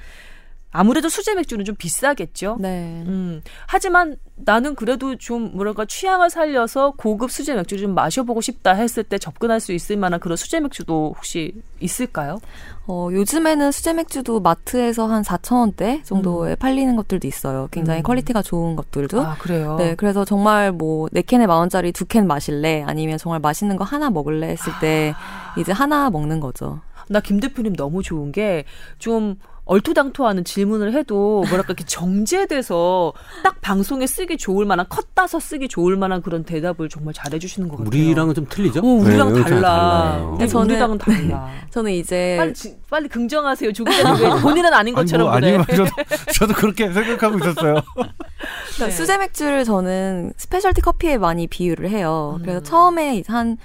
[0.75, 2.57] 아무래도 수제 맥주는 좀 비싸겠죠.
[2.59, 3.03] 네.
[3.07, 9.03] 음, 하지만 나는 그래도 좀 뭐랄까 취향을 살려서 고급 수제 맥주를 좀 마셔보고 싶다 했을
[9.03, 12.39] 때 접근할 수 있을 만한 그런 수제 맥주도 혹시 있을까요?
[12.87, 17.69] 어, 요즘에는 수제 맥주도 마트에서 한 4,000원대 정도에 팔리는 것들도 있어요.
[17.71, 18.03] 굉장히 음.
[18.03, 19.21] quality가 좋은 것들도.
[19.21, 19.77] 아 그래요.
[19.79, 22.83] 네, 그래서 정말 뭐, 네 캔에 만 원짜리 두 캔 마실래?
[22.85, 24.49] 아니면 정말 맛있는 거 하나 먹을래?
[24.49, 25.13] 했을 때,
[25.57, 26.81] 이제 하나 먹는 거죠.
[27.07, 28.65] 나 김 대표님 너무 좋은 게
[28.99, 29.35] 좀
[29.65, 33.13] 얼토당토하는 질문을 해도 뭐랄까 이렇게 정제돼서
[33.43, 37.67] 딱 방송에 쓰기 좋을 만한 컷 따서 쓰기 좋을 만한 그런 대답을 정말 잘해 주시는
[37.69, 37.87] 것 같아요.
[37.87, 38.79] 우리랑은 좀 틀리죠?
[38.81, 40.17] 어, 우리랑 네, 달라.
[40.33, 41.49] 우리, 네, 저는- 우리랑은 달라.
[41.71, 43.73] 저는 이제, 빨리 지- 빨리 긍정하세요.
[43.73, 45.75] 조기자님 왜 본인은 아닌 것처럼 아니, 뭐, 그래.
[45.77, 47.81] 아니면 저도, 저도 그렇게 생각하고 있었어요.
[47.95, 48.91] 그러니까 네.
[48.91, 52.37] 수제 맥주를 저는 specialty 커피에 많이 비유를 해요.
[52.41, 52.63] 그래서 음.
[52.63, 53.57] 처음에 한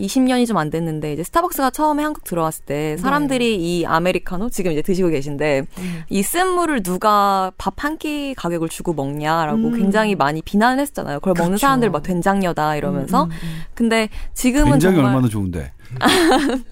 [0.00, 4.82] 20년이 좀 안 됐는데 이제 스타벅스가 처음에 한국 들어왔을 때 사람들이 이 아메리카노 지금 이제
[4.82, 6.02] 드시고 계신데 음.
[6.08, 9.76] 이 쓴 물을 누가 밥 한 끼 가격을 주고 먹냐라고 음.
[9.78, 11.20] 굉장히 많이 비난을 했잖아요.
[11.20, 11.60] 그걸 먹는 그렇죠.
[11.66, 13.60] 사람들 막 된장녀다 이러면서 음, 음, 음.
[13.74, 15.72] 근데 지금은 굉장히 정말 얼마나 좋은데.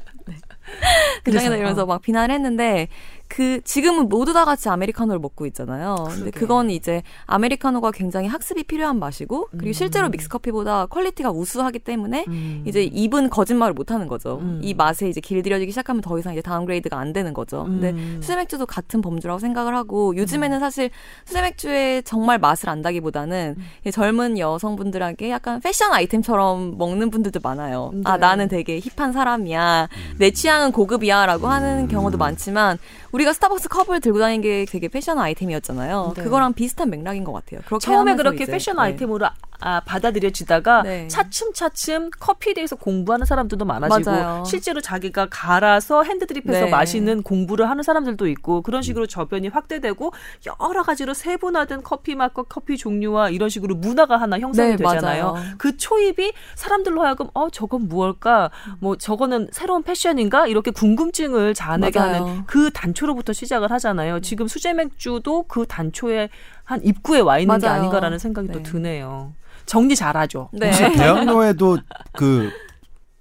[1.25, 1.87] 굉장히 그래서, 이러면서 어.
[1.87, 2.89] 막 비난을 했는데
[3.29, 5.97] 그 지금은 모두 다 같이 아메리카노를 먹고 있잖아요.
[6.09, 6.41] 근데 그러게.
[6.41, 9.73] 그건 이제 아메리카노가 굉장히 학습이 필요한 맛이고 그리고 음.
[9.73, 12.65] 실제로 믹스커피보다 quality가 우수하기 때문에 음.
[12.67, 14.39] 이제 입은 거짓말을 못 하는 거죠.
[14.41, 14.61] 음.
[14.63, 17.65] 이 맛에 이제 길들여지기 시작하면 더 이상 이제 downgrade가 안 되는 거죠.
[17.65, 18.19] 근데 음.
[18.23, 20.91] 수제 맥주도 같은 범주라고 생각을 하고 요즘에는 사실
[21.27, 23.65] 수제 맥주의 정말 맛을 안다기보다는 음.
[23.87, 27.93] 이 젊은 여성분들에게 약간 패션 아이템처럼 먹는 분들도 많아요.
[28.05, 28.19] 아 네.
[28.21, 29.89] 나는 되게 hip한 사람이야.
[30.19, 32.79] 내 취향은 고급이야라고 하는 경우도 많지만
[33.19, 36.13] 우리가 스타벅스 컵을 들고 다니는 게 되게 패션 아이템이었잖아요.
[36.17, 36.23] 네.
[36.23, 37.61] 그거랑 비슷한 맥락인 것 같아요.
[37.81, 38.83] 처음에 그렇게 이제, 패션 네.
[38.83, 39.27] 아이템으로
[39.61, 41.09] 아, 아, 받아들여지다가 네.
[41.09, 44.45] 차츰차츰 커피에 대해서 공부하는 사람들도 많아지고 맞아요.
[44.45, 46.71] 실제로 자기가 갈아서 핸드드립해서 네.
[46.71, 50.13] 마시는 공부를 하는 사람들도 있고 그런 식으로 저변이 확대되고
[50.61, 55.33] 여러 가지로 세분화된 커피 맛과 커피 종류와 이런 식으로 문화가 하나 형성이 네, 되잖아요.
[55.33, 55.45] 맞아요.
[55.59, 58.51] 그 초입이 사람들로 하여금 어 저건 무엇일까?
[58.81, 60.47] 뭐 저거는 새로운 패션인가?
[60.47, 62.15] 이렇게 궁금증을 자아내게 맞아요.
[62.15, 64.21] 하는 그 단초로부터 시작을 하잖아요.
[64.21, 66.29] 지금 수제 맥주도 그 단초에
[66.65, 67.81] 한 입구에 와 있는 게 맞아요.
[67.81, 68.63] 아닌가라는 생각이 또 네.
[68.63, 69.33] 드네요.
[69.69, 70.49] 정리 잘하죠.
[70.53, 70.67] 네.
[70.67, 71.79] 혹시 대학로에도
[72.13, 72.51] 그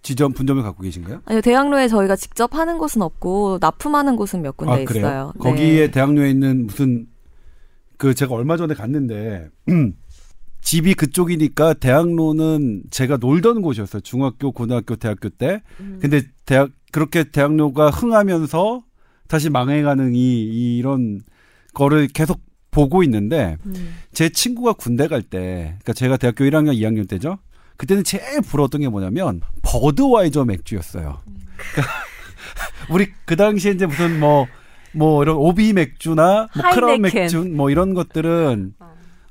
[0.02, 1.22] 지점 분점을 갖고 계신가요?
[1.26, 5.06] 아니요, 대학로에 저희가 직접 하는 곳은 없고 납품하는 곳은 몇 군데 아 그래요?
[5.06, 5.34] 있어요.
[5.36, 5.50] 네.
[5.50, 7.08] 거기에 대학로에 있는 무슨
[7.98, 9.50] 그 제가 얼마 전에 갔는데
[10.62, 14.02] 집이 그쪽이니까 대학로는 제가 놀던 곳이었어요.
[14.02, 15.62] 중학교, 고등학교, 대학교 때.
[16.02, 18.84] 근데 대학 그렇게 대학로가 흥하면서
[19.28, 21.22] 다시 망해가는 이 이런
[21.74, 22.40] 거를 계속
[22.72, 23.96] 보고 있는데 음.
[24.14, 27.40] 제 친구가 군대 갈 때, 그러니까 제가 대학교 1학년, 2학년 때죠.
[27.78, 31.20] 그때는 제일 부러웠던 게 뭐냐면 버드와이저 맥주였어요.
[31.74, 31.94] 그러니까
[32.90, 37.02] 우리 그 당시에 이제 무슨 뭐뭐 이런 오비 맥주나 뭐 크라운.
[37.02, 38.74] 맥주 뭐 이런 것들은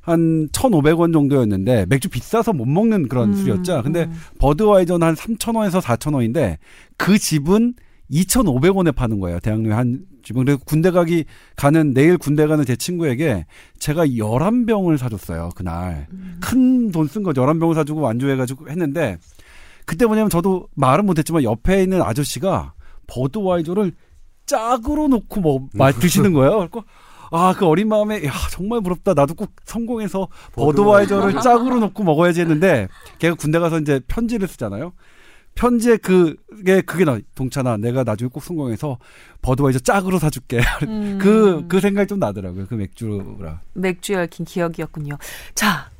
[0.00, 3.82] 한 1,500원 정도였는데 맥주 비싸서 못 먹는 그런 음, 술이었죠.
[3.82, 4.14] 근데 음.
[4.38, 6.58] 버드와이저는 한 3,000원에서 4,000원인데
[6.96, 7.74] 그 집은
[8.10, 9.40] 2,500원에 파는 거예요.
[9.40, 10.44] 대학로에 한 집은.
[10.44, 11.24] 그래서 군대 가기
[11.56, 13.46] 가는 내일 군대 가는 제 친구에게
[13.78, 15.50] 제가 11병을 사줬어요.
[15.54, 16.06] 그날.
[16.12, 16.38] 음.
[16.40, 19.18] 큰돈 쓴거 11병을 사주고 완주해 가지고 했는데
[19.84, 22.74] 그때 뭐냐면 저도 말은 못 했지만 옆에 있는 아저씨가
[23.06, 23.92] 버드와이저를
[24.46, 26.68] 짝으로 놓고 뭐 마, 드시는 거예요.
[26.70, 26.86] 그래서
[27.32, 29.14] 아, 그 어린 마음에, 야, 정말 부럽다.
[29.14, 32.86] 나도 꼭 성공해서 버드와이저를 짝으로 놓고 먹어야지 했는데,
[33.18, 34.92] 걔가 군대 가서 이제 편지를 쓰잖아요.
[35.56, 38.98] 편지에 그게, 그게 나, 동찬아, 내가 나중에 꼭 성공해서
[39.42, 40.60] 버드와이저 짝으로 사줄게.
[40.86, 41.18] 음.
[41.20, 42.66] 그, 그 생각이 좀 나더라고요.
[42.68, 43.60] 그 맥주라.
[43.72, 45.16] 맥주에 얽힌 기억이었군요.
[45.54, 45.90] 자,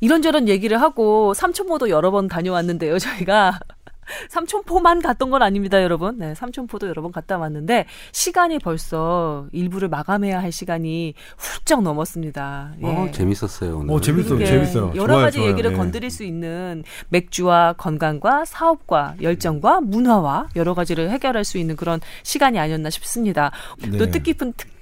[0.00, 3.60] 이런저런 얘기를 하고 삼천포도 여러 번 다녀왔는데요, 저희가.
[4.30, 6.18] 삼천포만 갔던 건 아닙니다, 여러분.
[6.18, 12.72] 네, 삼천포도 여러 번 갔다 왔는데 시간이 벌써 일부를 마감해야 할 시간이 훌쩍 넘었습니다.
[12.82, 12.86] 예.
[12.86, 13.78] 어, 재밌었어요.
[13.78, 13.94] 오늘.
[13.94, 14.34] 어, 재밌어요.
[14.34, 14.92] 그게 재밌어요.
[14.94, 15.50] 여러 좋아요, 가지 좋아요.
[15.50, 15.76] 얘기를 예.
[15.76, 22.58] 건드릴 수 있는 맥주와 건강과 사업과 열정과 문화와 여러 가지를 해결할 수 있는 그런 시간이
[22.58, 23.50] 아니었나 싶습니다.
[23.80, 23.98] 네.
[23.98, 24.77] 또 뜻깊은 특집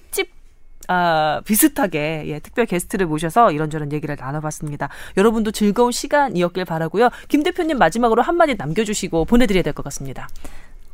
[0.89, 4.89] 아, 비슷하게 예, 특별 게스트를 모셔서 이런저런 얘기를 나눠봤습니다.
[5.17, 7.09] 여러분도 즐거운 시간이었길 바라고요.
[7.29, 10.29] 김 대표님 마지막으로 한마디 남겨주시고 보내드려야 될 것 같습니다.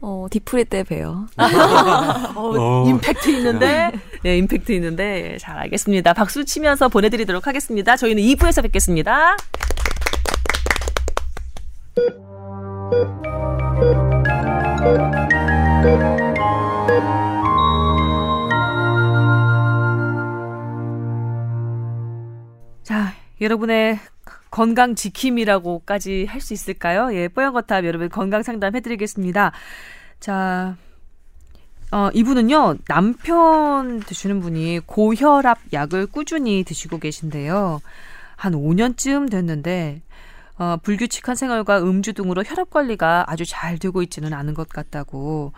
[0.00, 1.26] 어, 디프리 때 봬요.
[2.34, 3.92] 어, 임팩트 있는데,
[4.24, 6.12] 네, 임팩트 있는데, 예, 잘 알겠습니다.
[6.14, 7.96] 박수 치면서 보내드리도록 하겠습니다.
[7.96, 9.36] 저희는 2부에서 뵙겠습니다.
[23.42, 23.98] 여러분의
[24.50, 27.12] 건강 지킴이라고까지 할 수 있을까요?
[27.14, 29.52] 예, 뽀얀거탑 여러분 건강 상담 해드리겠습니다.
[30.20, 30.76] 자,
[31.90, 37.80] 어, 이분은요, 남편 드시는 분이 고혈압 약을 꾸준히 드시고 계신데요.
[38.36, 40.02] 한 5년쯤 됐는데,
[40.58, 45.52] 어, 불규칙한 생활과 음주 등으로 혈압 관리가 아주 잘 되고 있지는 않은 것 같다고.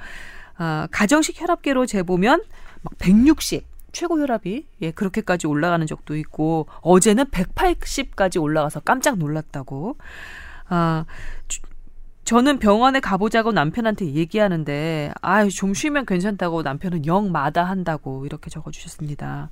[0.59, 2.43] 어, 가정식 혈압계로 재보면
[2.83, 3.65] 막 160,
[3.95, 9.97] 최고 혈압이 예, 그렇게까지 올라가는 적도 있고, 어제는 180까지 올라가서 깜짝 놀랐다고.
[10.69, 11.05] 아,
[11.49, 11.61] 주-
[12.25, 19.51] 저는 병원에 가보자고 남편한테 얘기하는데, 아유, 좀 쉬면 괜찮다고 남편은 영 마다한다고 이렇게 적어주셨습니다.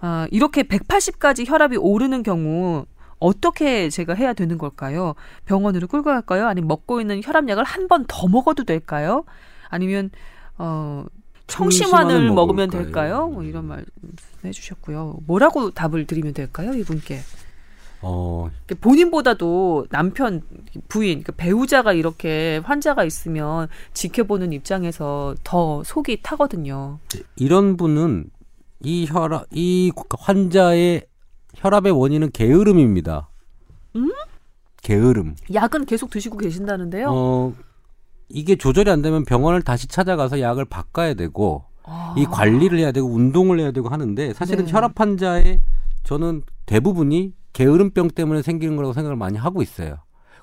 [0.00, 2.86] 아, 이렇게 180까지 혈압이 오르는 경우,
[3.18, 5.14] 어떻게 제가 해야 되는 걸까요?
[5.44, 6.48] 병원으로 끌고 갈까요?
[6.48, 9.24] 아니면 먹고 있는 혈압약을 한 번 더 먹어도 될까요?
[9.68, 10.10] 아니면,
[10.58, 11.04] 어,
[11.52, 12.84] 청심환을 먹으면 먹을까요?
[12.84, 13.28] 될까요?
[13.28, 13.84] 뭐 이런 말
[14.44, 15.18] 해주셨고요.
[15.26, 16.72] 뭐라고 답을 드리면 될까요?
[16.72, 17.20] 이분께.
[18.04, 18.50] 어,
[18.80, 20.42] 본인보다도 남편,
[20.88, 26.98] 부인, 그 배우자가 이렇게 환자가 있으면 지켜보는 입장에서 더 속이 타거든요.
[27.36, 28.30] 이런 분은
[28.80, 31.06] 이 혈압, 이 환자의
[31.54, 33.28] 혈압의 원인은 게으름입니다.
[33.94, 34.10] 음?
[34.82, 35.36] 게으름.
[35.52, 37.06] 약은 계속 드시고 계신다는데요.
[37.08, 37.52] 어,
[38.28, 42.14] 이게 조절이 안 되면 병원을 다시 찾아가서 약을 바꿔야 되고, 아.
[42.16, 44.72] 이 관리를 해야 되고, 운동을 해야 되고 하는데, 사실은 네.
[44.72, 45.60] 혈압 환자의
[46.04, 49.96] 저는 대부분이 게으름병 때문에 생기는 거라고 생각을 많이 하고 있어요.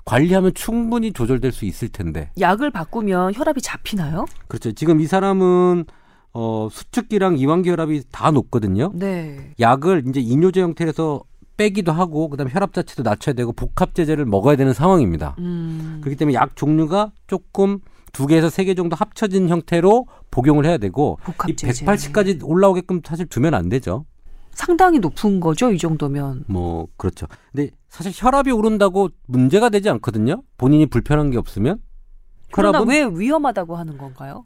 [0.04, 2.30] 관리하면 충분히 조절될 수 있을 텐데.
[2.38, 4.24] 약을 바꾸면 혈압이 잡히나요?
[4.48, 4.72] 그렇죠.
[4.72, 5.84] 지금 이 사람은,
[6.32, 8.92] 어, 수축기랑 이완기 혈압이 다 높거든요.
[8.94, 9.52] 네.
[9.58, 11.22] 약을 이제 이뇨제 형태에서
[11.60, 15.36] 빼기도 하고 그다음에 혈압 자체도 낮춰야 되고 복합 제제를 먹어야 되는 상황입니다.
[15.40, 15.98] 음.
[16.00, 17.80] 그렇기 때문에 약 종류가 조금
[18.12, 21.84] 두 개에서 세 개 정도 합쳐진 형태로 복용을 해야 되고 복합 이 제제.
[21.84, 24.06] 180까지 올라오게끔 사실 두면 안 되죠.
[24.52, 26.44] 상당히 높은 거죠, 이 정도면.
[26.48, 27.26] 뭐 그렇죠.
[27.52, 30.42] 근데 사실 혈압이 오른다고 문제가 되지 않거든요.
[30.56, 31.78] 본인이 불편한 게 없으면
[32.52, 34.44] 그러나 왜 위험하다고 하는 건가요?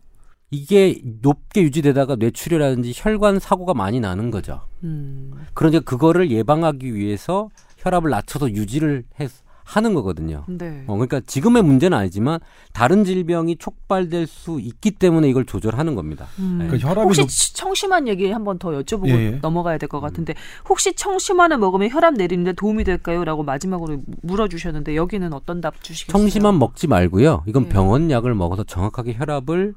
[0.51, 4.61] 이게 높게 유지되다가 뇌출혈이라든지 혈관 사고가 많이 나는 거죠.
[4.85, 5.33] 음.
[5.55, 9.29] 그러니까 그거를 예방하기 위해서 혈압을 낮춰서 유지를 해,
[9.65, 10.45] 하는 거거든요.
[10.47, 10.85] 네.
[10.87, 12.39] 어, 그러니까 지금의 문제는 아니지만
[12.75, 16.27] 다른 질병이 촉발될 수 있기 때문에 이걸 조절하는 겁니다.
[16.39, 16.69] 음.
[16.71, 19.31] 그 혈압이 혹시 높- 치- 청심환 얘기 한번 더 여쭤보고 예, 예.
[19.43, 20.35] 넘어가야 될 것 같은데
[20.69, 23.25] 혹시 청심환을 먹으면 혈압 내리는데 도움이 될까요?
[23.25, 26.13] 라고 마지막으로 물어주셨는데 여기는 어떤 답 주시겠어요?
[26.21, 27.43] 청심환 먹지 말고요.
[27.47, 27.69] 이건 네.
[27.71, 29.75] 병원 약을 먹어서 정확하게 혈압을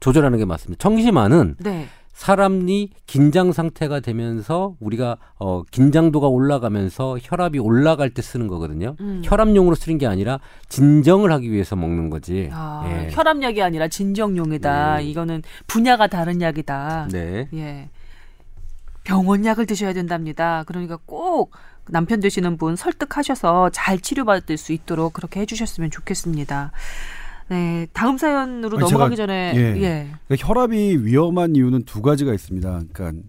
[0.00, 0.80] 조절하는 게 맞습니다.
[0.82, 1.88] 청심환은 네.
[2.12, 8.94] 사람이 긴장 상태가 되면서 우리가 어 긴장도가 올라가면서 혈압이 올라갈 때 쓰는 거거든요.
[9.00, 9.22] 음.
[9.24, 10.38] 혈압용으로 쓰는 게 아니라
[10.68, 12.50] 진정을 하기 위해서 먹는 거지.
[12.52, 13.08] 아, 예.
[13.10, 14.98] 혈압약이 아니라 진정용이다.
[14.98, 15.04] 네.
[15.04, 17.08] 이거는 분야가 다른 약이다.
[17.10, 17.48] 네.
[17.54, 17.88] 예.
[19.04, 20.64] 병원 약을 드셔야 된답니다.
[20.66, 21.52] 그러니까 꼭
[21.88, 26.72] 남편 되시는 분 설득하셔서 잘 치료받을 수 있도록 그렇게 해주셨으면 좋겠습니다.
[27.50, 29.60] 네, 다음 사연으로 아니, 넘어가기 제가- 전에 예.
[29.82, 30.08] 예.
[30.28, 32.82] 그러니까 혈압이 위험한 이유는 두 가지가 있습니다.
[32.92, 33.22] 그러니까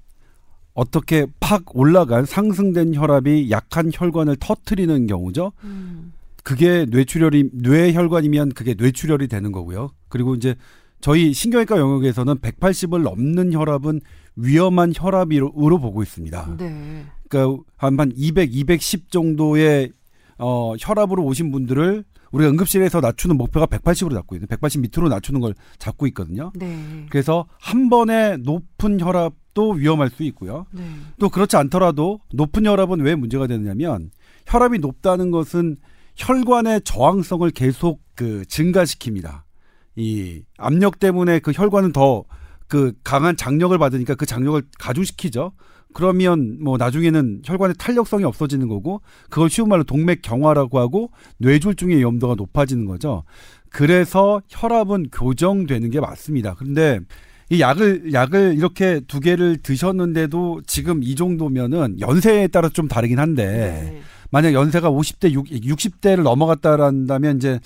[0.73, 5.51] 어떻게 팍 올라간 상승된 혈압이 약한 혈관을 터트리는 경우죠.
[5.63, 6.13] 음.
[6.43, 9.89] 그게 뇌출혈이 뇌혈관이면 그게 뇌출혈이 되는 거고요.
[10.07, 10.55] 그리고 이제
[11.01, 13.99] 저희 신경외과 영역에서는 180을 넘는 혈압은
[14.35, 16.57] 위험한 혈압으로 보고 있습니다.
[16.57, 17.05] 네.
[17.27, 19.91] 그러니까 한, 한 200, 210 정도의
[20.37, 25.53] 어, 혈압으로 오신 분들을 우리가 응급실에서 낮추는 목표가 180으로 잡고 있는 180 밑으로 낮추는 걸
[25.77, 26.51] 잡고 있거든요.
[26.55, 27.05] 네.
[27.09, 30.65] 그래서 한 번에 높은 혈압 혈압도 위험할 수 있고요.
[30.71, 30.83] 네.
[31.19, 34.11] 또 그렇지 않더라도 높은 혈압은 왜 문제가 되느냐면
[34.45, 35.75] 혈압이 높다는 것은
[36.15, 39.41] 혈관의 저항성을 계속 그 증가시킵니다.
[39.97, 42.23] 이 압력 때문에 그 혈관은 더
[42.71, 45.51] 그 강한 장력을 받으니까 그 장력을 가중시키죠.
[45.93, 52.35] 그러면 뭐 나중에는 혈관의 탄력성이 없어지는 거고 그걸 쉬운 말로 동맥 경화라고 하고 뇌졸중의 위험도가
[52.35, 53.23] 높아지는 거죠.
[53.69, 56.55] 그래서 혈압은 교정되는 게 맞습니다.
[56.57, 56.99] 그런데
[57.49, 63.45] 이 약을 약을 이렇게 두 개를 드셨는데도 지금 이 정도면은 연세에 따라 좀 다르긴 한데
[63.45, 64.01] 네.
[64.29, 67.59] 만약 연세가 50대, 60, 대를 넘어갔다란다면 이제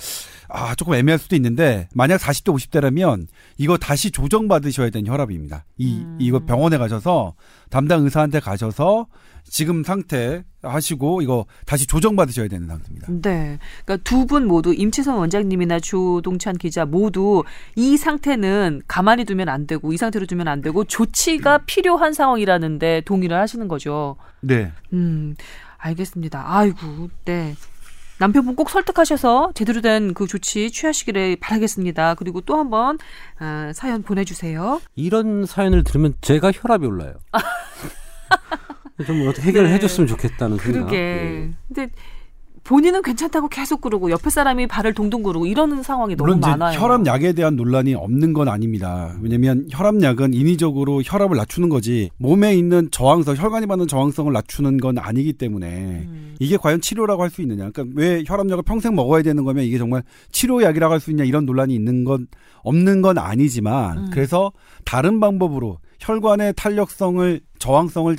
[0.47, 3.27] 아 조금 애매할 수도 있는데 만약 40대, 50대라면
[3.57, 5.65] 이거 다시 조정 받으셔야 되는 혈압입니다.
[5.77, 6.17] 이 음.
[6.19, 7.33] 이거 병원에 가셔서
[7.69, 9.07] 담당 의사한테 가셔서
[9.43, 13.07] 지금 상태 하시고 이거 다시 조정 받으셔야 되는 상태입니다.
[13.21, 13.59] 네.
[13.85, 17.43] 그러니까 두 분 모두 임채선 원장님이나 조동찬 기자 모두
[17.75, 23.37] 이 상태는 가만히 두면 안 되고 이 상태로 두면 안 되고 조치가 필요한 상황이라는데 동의를
[23.37, 24.15] 하시는 거죠.
[24.41, 24.71] 네.
[24.93, 25.35] 음,
[25.77, 26.43] 알겠습니다.
[26.47, 27.53] 아이고, 네.
[28.19, 32.15] 남편분 꼭 설득하셔서 제대로 된 그 조치 취하시기를 바라겠습니다.
[32.15, 32.97] 그리고 또 한번
[33.39, 34.81] 아, 사연 보내주세요.
[34.95, 37.15] 이런 사연을 들으면 제가 혈압이 올라요.
[39.05, 39.75] 좀 어떻게 해결을 네.
[39.75, 40.79] 해줬으면 좋겠다는 생각.
[40.79, 40.97] 그러게.
[40.97, 41.49] 예.
[41.67, 41.89] 근데
[42.65, 46.79] 본인은 괜찮다고 계속 그러고 옆에 사람이 발을 동동 구르고 이러는 상황이 너무 많아요.
[46.79, 49.15] 혈압약에 대한 논란이 없는 건 아닙니다.
[49.21, 55.33] 왜냐하면 혈압약은 인위적으로 혈압을 낮추는 거지 몸에 있는 저항성, 혈관이 받는 저항성을 낮추는 건 아니기
[55.33, 55.67] 때문에
[56.07, 56.35] 음.
[56.39, 57.69] 이게 과연 치료라고 할 수 있느냐?
[57.69, 60.01] 그러니까 왜 혈압약을 평생 먹어야 되는 거면 이게 정말
[60.31, 62.25] 치료약이라고 할 수 있냐 이런 논란이 있는 건
[62.63, 64.09] 없는 건 아니지만 음.
[64.11, 64.51] 그래서
[64.85, 68.15] 다른 방법으로 혈관의 탄력성을 저항성을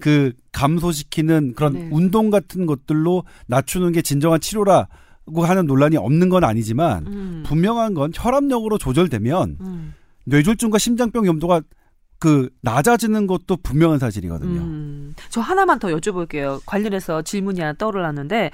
[0.00, 1.88] 그 감소시키는 그런 네.
[1.90, 4.88] 운동 같은 것들로 낮추는 게 진정한 치료라
[5.32, 7.42] 고 하는 논란이 없는 건 아니지만 음.
[7.46, 9.94] 분명한 건 혈압력으로 조절되면 음.
[10.24, 11.62] 뇌졸중과 심장병 위험도가
[12.18, 14.60] 그 낮아지는 것도 분명한 사실이거든요.
[14.60, 16.60] 음, 저 하나만 더 여쭤볼게요.
[16.64, 18.50] 관련해서 질문이 하나 떠올랐는데,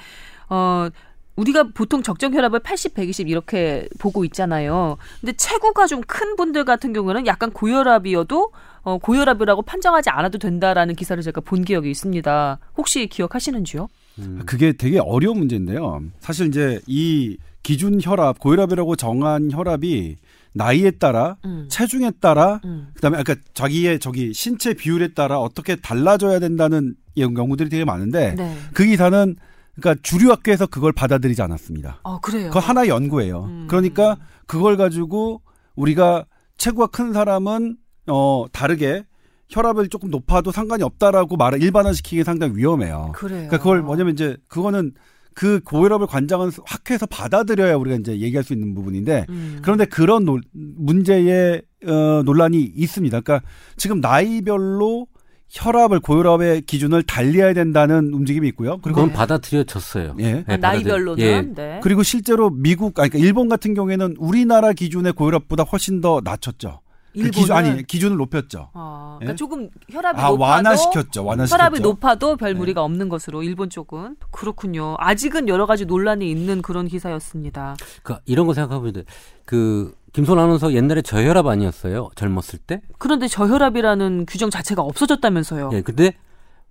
[0.49, 0.88] 어,
[1.36, 4.97] 우리가 보통 적정 혈압을 80, 120 이렇게 보고 있잖아요.
[5.20, 8.51] 근데 체구가 좀 큰 분들 같은 경우는 약간 고혈압이어도
[8.82, 12.58] 어, 고혈압이라고 판정하지 않아도 된다라는 기사를 제가 본 기억이 있습니다.
[12.76, 13.88] 혹시 기억하시는지요?
[14.18, 14.42] 음.
[14.46, 16.02] 그게 되게 어려운 문제인데요.
[16.18, 20.16] 사실 이제 이 기준 혈압, 고혈압이라고 정한 혈압이
[20.52, 21.66] 나이에 따라 음.
[21.68, 22.88] 체중에 따라 음.
[22.94, 28.56] 그다음에 아까 자기의 저기 신체 비율에 따라 어떻게 달라져야 된다는 연구들이 되게 많은데 네.
[28.72, 29.36] 그 기사는
[29.74, 32.00] 그러니까 주류 학교에서 그걸 받아들이지 않았습니다.
[32.02, 32.48] 어, 그래요.
[32.48, 33.44] 그거 하나 의 연구예요.
[33.44, 33.66] 음.
[33.68, 34.16] 그러니까
[34.46, 35.42] 그걸 가지고
[35.76, 36.26] 우리가
[36.58, 37.76] 체구가 큰 사람은
[38.11, 39.04] 어 다르게
[39.48, 43.12] 혈압을 조금 높아도 상관이 없다라고 말을 일반화시키기 상당히 위험해요.
[43.14, 43.48] 그래요.
[43.48, 44.92] 그러니까 그걸 뭐냐면 이제 그거는
[45.34, 49.58] 그 고혈압을 관장은 학회에서 받아들여야 우리가 이제 얘기할 수 있는 부분인데 음.
[49.62, 53.20] 그런데 그런 논- 문제의 어, 논란이 있습니다.
[53.20, 53.46] 그러니까
[53.76, 55.06] 지금 나이별로
[55.48, 58.78] 혈압을 고혈압의 기준을 달리해야 된다는 움직임이 있고요.
[58.82, 59.14] 그리고 그건 네.
[59.14, 60.14] 받아들여졌어요.
[60.20, 60.44] 예.
[60.46, 61.42] 네, 나이별로는 예.
[61.42, 61.80] 네.
[61.82, 66.80] 그리고 실제로 미국, 아니, 그러니까 일본 같은 경우에는 우리나라 기준의 고혈압보다 훨씬 더 낮췄죠.
[67.12, 68.70] 그 일본은 기준, 아니, 기준을 높였죠.
[68.72, 69.36] 아, 그러니까 예?
[69.36, 71.24] 조금 혈압이 아, 높아도 완화시켰죠.
[71.24, 71.54] 완화시켰죠.
[71.54, 72.58] 혈압이 높아도 별 네.
[72.58, 74.96] 무리가 없는 것으로 일본 쪽은 그렇군요.
[74.98, 77.76] 아직은 여러 가지 논란이 있는 그런 기사였습니다.
[78.02, 79.04] 그러니까 이런 거 생각해보면
[79.44, 82.11] 그 김선 아나운서 옛날에 저혈압 아니었어요?
[82.14, 82.80] 젊었을 때?
[82.98, 85.70] 그런데 저혈압이라는 규정 자체가 없어졌다면서요.
[85.72, 85.82] 예.
[85.82, 86.12] 근데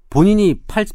[0.09, 0.85] 본인이 8,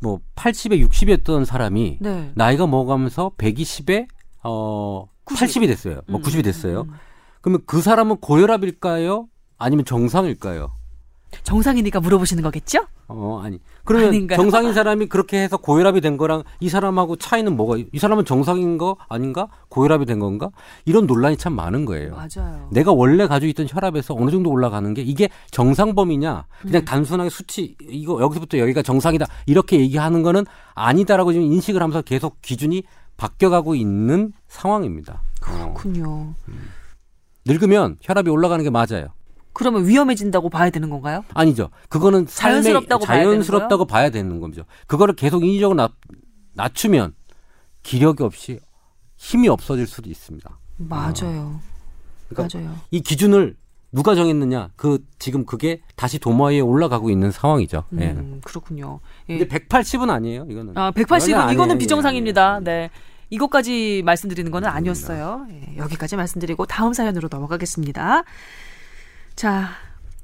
[0.00, 2.32] 뭐 80에 60이었던 사람이 네.
[2.34, 4.06] 나이가 먹어가면서 120에
[4.44, 5.48] 어 90.
[5.62, 6.00] 80이 됐어요.
[6.08, 6.82] 뭐 음, 90이 됐어요.
[6.82, 6.92] 음.
[7.40, 9.26] 그러면 그 사람은 고혈압일까요?
[9.58, 10.72] 아니면 정상일까요?
[11.44, 12.80] 정상이니까 물어보시는 거겠죠?
[13.06, 13.60] 어, 아니.
[13.84, 14.36] 그러면 아닌가요?
[14.36, 18.96] 정상인 사람이 그렇게 해서 고혈압이 된 거랑 이 사람하고 차이는 뭐가, 이 사람은 정상인 거
[19.08, 19.48] 아닌가?
[19.68, 20.50] 고혈압이 된 건가?
[20.84, 22.16] 이런 논란이 참 많은 거예요.
[22.16, 22.68] 맞아요.
[22.72, 26.46] 내가 원래 가지고 있던 혈압에서 어느 정도 올라가는 게 이게 정상 범위냐?
[26.62, 26.84] 그냥 음.
[26.84, 29.26] 단순하게 수치, 이거 여기서부터 여기가 정상이다.
[29.46, 32.82] 이렇게 얘기하는 거는 아니다라고 지금 인식을 하면서 계속 기준이
[33.16, 35.22] 바뀌어 가고 있는 상황입니다.
[35.46, 35.74] 어.
[35.74, 36.34] 그렇군요.
[37.46, 39.08] 늙으면 혈압이 올라가는 게 맞아요.
[39.52, 41.24] 그러면 위험해진다고 봐야 되는 건가요?
[41.34, 41.70] 아니죠.
[41.88, 44.62] 그거는 삶의 자연스럽다고 봐야 되는 자연스럽다고 봐야 되는 거죠.
[44.86, 45.92] 그거를 계속 인위적으로 낮,
[46.54, 47.14] 낮추면
[47.82, 48.60] 기력이 없이
[49.16, 50.48] 힘이 없어질 수도 있습니다.
[50.76, 51.60] 맞아요.
[52.28, 52.76] 그러니까 맞아요.
[52.90, 53.56] 이 기준을
[53.92, 54.70] 누가 정했느냐?
[54.76, 57.84] 그 지금 그게 다시 도마 위에 올라가고 있는 상황이죠.
[57.98, 58.10] 예.
[58.12, 59.00] 음, 그렇군요.
[59.28, 59.38] 예.
[59.38, 60.46] 근데 180은 아니에요.
[60.48, 60.78] 이거는.
[60.78, 61.78] 아, 180은 이거는 이거는 아니에요.
[61.78, 62.58] 비정상입니다.
[62.60, 62.64] 예.
[62.64, 62.90] 네.
[63.30, 65.46] 이것까지 말씀드리는 거는 아니었어요.
[65.50, 68.24] 예, 여기까지 말씀드리고 다음 사연으로 넘어가겠습니다.
[69.36, 69.68] 자,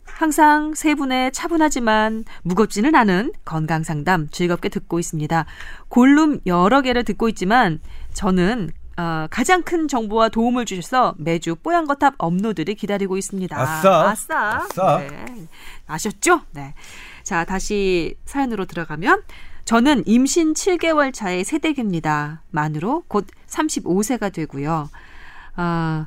[0.04, 5.46] 항상 세 분의 차분하지만 무겁지는 않은 건강 상담 즐겁게 듣고 있습니다.
[5.88, 7.80] 골룸 여러 개를 듣고 있지만
[8.14, 13.60] 저는 어, 가장 큰 정보와 도움을 주셔서 매주 뽀얀 거탑 업로드를 기다리고 있습니다.
[13.60, 14.08] 아싸.
[14.08, 14.56] 아싸.
[14.56, 14.98] 아싸.
[14.98, 15.48] 네.
[15.86, 16.40] 아셨죠?
[16.52, 16.72] 네.
[17.22, 19.22] 자, 다시 사연으로 들어가면
[19.66, 22.40] 저는 임신 7개월 차의 새댁입니다.
[22.52, 24.88] 만으로 곧 35세가 되고요.
[25.56, 26.06] 아,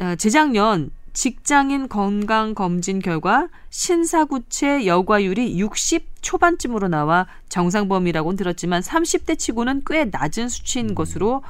[0.00, 9.38] 어, 재작년 직장인 건강 검진 결과 신사구체 여과율이 60 초반쯤으로 나와 정상 범위라고는 들었지만 30대
[9.38, 11.42] 치고는 꽤 낮은 수치인 것으로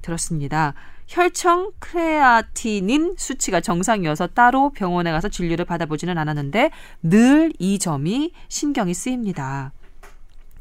[0.00, 0.72] 들었습니다.
[1.06, 6.70] 혈청 크레아티닌 수치가 정상이어서 따로 병원에 가서 진료를 받아보지는 않았는데
[7.02, 9.72] 늘 이 점이 신경이 쓰입니다.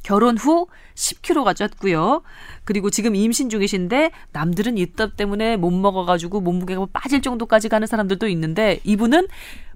[0.06, 2.22] 결혼 후 10kg가 쪘고요.
[2.64, 8.80] 그리고 지금 임신 중이신데 남들은 입덧 때문에 못 먹어가지고 몸무게가 빠질 정도까지 가는 사람들도 있는데
[8.84, 9.28] 이분은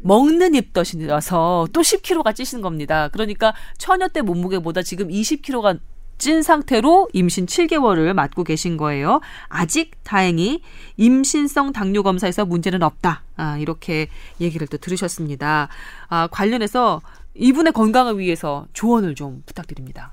[0.01, 3.07] 먹는 입덧이라서 또 10kg가 찌신 겁니다.
[3.07, 5.79] 그러니까 처녀 때 몸무게보다 지금 20kg가
[6.19, 9.21] 찐 상태로 임신 7개월을 맞고 계신 거예요.
[9.47, 10.61] 아직 다행히
[10.97, 13.23] 임신성 당뇨 검사에서 문제는 없다.
[13.35, 14.09] 아, 이렇게
[14.39, 15.69] 얘기를 또 들으셨습니다.
[16.09, 17.01] 아, 관련해서
[17.33, 20.11] 이분의 건강을 위해서 조언을 좀 부탁드립니다.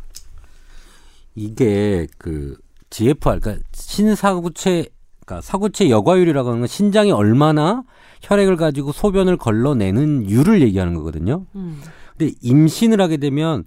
[1.36, 2.56] 이게 그
[2.90, 4.86] GFR, 그러니까 신사구체,
[5.24, 7.84] 그러니까 사구체 여과율이라고 하는 건 신장이 얼마나
[8.22, 11.44] 혈액을 가지고 소변을 걸러내는 율을 얘기하는 거거든요.
[11.54, 11.80] 음,
[12.16, 13.64] 근데 임신을 하게 되면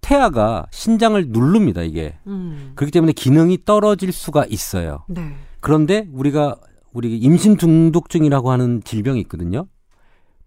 [0.00, 2.16] 태아가 신장을 누릅니다, 이게.
[2.26, 5.04] 음, 그렇기 때문에 기능이 떨어질 수가 있어요.
[5.08, 5.34] 네.
[5.60, 6.56] 그런데 우리가
[6.92, 9.66] 우리 임신 중독증이라고 하는 질병이 있거든요.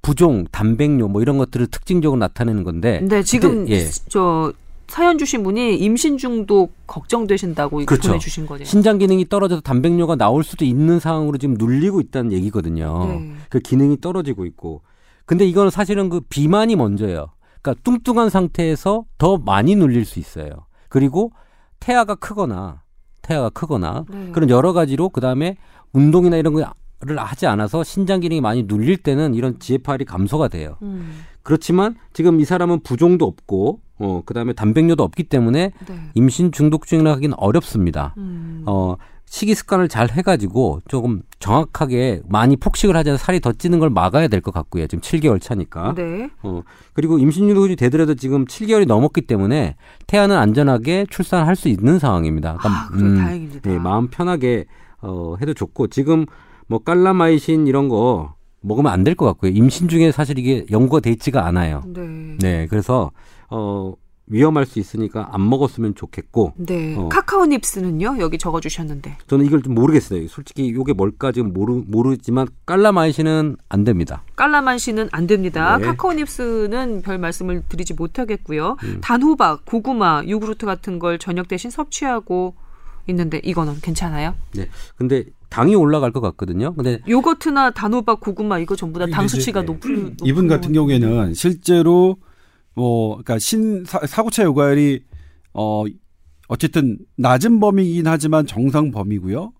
[0.01, 3.01] 부종, 단백뇨 뭐 이런 것들을 특징적으로 나타내는 건데.
[3.03, 3.89] 네, 지금 그때, 예.
[4.07, 4.53] 저
[4.87, 8.09] 사연 주신 분이 임신 중독 걱정되신다고 그렇죠.
[8.09, 8.65] 보내주신 거네요.
[8.65, 13.05] 신장 기능이 떨어져서 단백뇨가 나올 수도 있는 상황으로 지금 눌리고 있다는 얘기거든요.
[13.07, 13.33] 네.
[13.49, 14.81] 그 기능이 떨어지고 있고.
[15.25, 17.27] 근데 이거는 사실은 그 비만이 먼저예요.
[17.61, 20.51] 그러니까 뚱뚱한 상태에서 더 많이 눌릴 수 있어요.
[20.87, 21.31] 그리고
[21.79, 22.81] 태아가 크거나
[23.21, 24.31] 태아가 크거나 네.
[24.31, 25.57] 그런 여러 가지로 그다음에
[25.91, 30.77] 운동이나 이런 거를 하지 않아서 신장 기능이 많이 눌릴 때는 이런 GFR이 감소가 돼요.
[30.81, 35.99] 음, 그렇지만 지금 이 사람은 부종도 없고 어 그 다음에 단백뇨도 없기 때문에 네.
[36.13, 38.13] 임신 중독증이라 하기는 어렵습니다.
[38.17, 38.95] 음, 어,
[39.25, 44.27] 식이 습관을 잘 해가지고 조금 정확하게 많이 폭식을 하지 않아서 살이 더 찌는 걸 막아야
[44.29, 44.87] 될 것 같고요.
[44.87, 45.95] 지금 7개월 차니까.
[45.95, 46.29] 네.
[46.43, 46.61] 어,
[46.93, 49.75] 그리고 임신 중독이 되더라도 지금 7개월이 넘었기 때문에
[50.07, 52.57] 태아는 안전하게 출산할 수 있는 상황입니다.
[52.61, 53.73] 아, 그럼 다행입니다.
[53.73, 54.65] 예, 마음 편하게
[55.01, 56.25] 어, 해도 좋고 지금
[56.67, 59.51] 뭐 깔라마이신 이런 거 먹으면 안 될 것 같고요.
[59.51, 61.83] 임신 중에 사실 이게 연구가 돼 있지가 않아요.
[61.87, 62.37] 네.
[62.39, 63.11] 네, 그래서
[63.49, 63.93] 어,
[64.29, 66.95] 위험할 수 있으니까 안 먹었으면 좋겠고 네.
[66.97, 67.07] 어.
[67.07, 68.17] 카카오 닙스는요?
[68.19, 69.17] 여기 적어 주셨는데.
[69.27, 70.27] 저는 이걸 좀 모르겠어요.
[70.27, 74.23] 솔직히 이게 뭘까 지금 모르 모르지만 깔라마이신은 안 됩니다.
[74.35, 75.77] 깔라만시는 안 됩니다.
[75.77, 75.85] 네.
[75.85, 78.75] 카카오 닙스는 별 말씀을 드리지 못하겠고요.
[78.83, 78.99] 음.
[79.01, 82.55] 단호박, 고구마, 요구르트 같은 걸 저녁 대신 섭취하고
[83.07, 84.35] 있는데 이거는 괜찮아요?
[84.53, 84.67] 네.
[84.97, 86.73] 근데 당이 올라갈 것 같거든요.
[86.73, 90.73] 근데 요거트나 단호박, 고구마 이거 전부 다당 이게 수치가 이제 높은 높은 이분 같은.
[90.73, 92.17] 경우에는 실제로
[92.77, 95.01] 뭐 그러니까 신 사, 사고차 요과율이
[95.53, 95.83] 어
[96.47, 99.51] 어쨌든 낮은 범위이긴 하지만 정상 범위고요.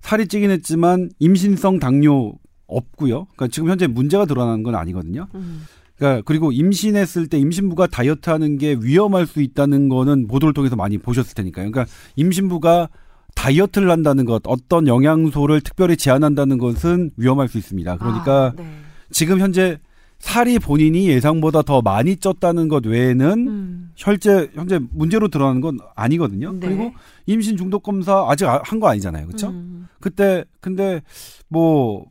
[0.00, 2.34] 살이 찌긴 했지만 임신성 당뇨
[2.68, 3.24] 없고요.
[3.24, 5.26] 그러니까 지금 현재 문제가 드러나는 건 아니거든요.
[5.34, 5.62] 음.
[5.96, 10.96] 그러니까 그리고 임신했을 때 임신부가 다이어트 하는 게 위험할 수 있다는 거는 보도를 통해서 많이
[10.96, 11.72] 보셨을 테니까요.
[11.72, 12.88] 그러니까 임신부가
[13.34, 17.96] 다이어트를 한다는 것, 어떤 영양소를 특별히 제한한다는 것은 위험할 수 있습니다.
[17.96, 18.64] 그러니까 아, 네.
[19.10, 19.78] 지금 현재
[20.20, 23.90] 살이 본인이 예상보다 더 많이 쪘다는 것 외에는 음.
[23.96, 26.52] 현재 현재 문제로 드러나는 건 아니거든요.
[26.52, 26.60] 네.
[26.68, 26.92] 그리고
[27.26, 29.26] 임신 중독 검사 아직 한 거 아니잖아요.
[29.26, 29.48] 그렇죠?
[29.48, 29.88] 음.
[29.98, 31.00] 그때 근데
[31.48, 32.04] 뭐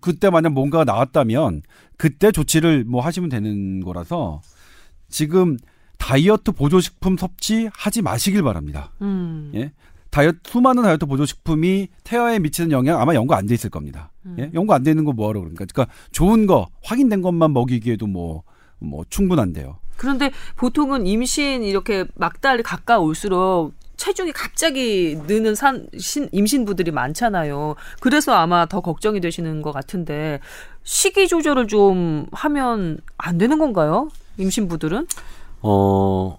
[0.00, 1.62] 그때 만약 뭔가가 나왔다면
[1.96, 4.40] 그때 조치를 뭐 하시면 되는 거라서
[5.08, 5.56] 지금
[5.98, 8.92] 다이어트 보조식품 섭취 하지 마시길 바랍니다.
[9.02, 9.50] 음.
[9.54, 9.72] 예.
[10.10, 14.10] 다이어트 수많은 다이어트 보조 식품이 태아에 미치는 영향 아마 연구 안 돼 있을 겁니다.
[14.26, 14.36] 음.
[14.38, 14.50] 예?
[14.54, 19.78] 연구 안 돼 있는 거 뭐하러 그러니까 그러니까 좋은 거 확인된 것만 먹이기에도 뭐뭐 충분한데요.
[19.96, 27.74] 그런데 보통은 임신 이렇게 막달 가까울수록 체중이 갑자기 느는 산, 신, 임신부들이 많잖아요.
[28.00, 30.40] 그래서 아마 더 걱정이 되시는 것 같은데
[30.84, 34.08] 식이 조절을 좀 하면 안 되는 건가요?
[34.38, 35.06] 임신부들은?
[35.60, 36.38] 어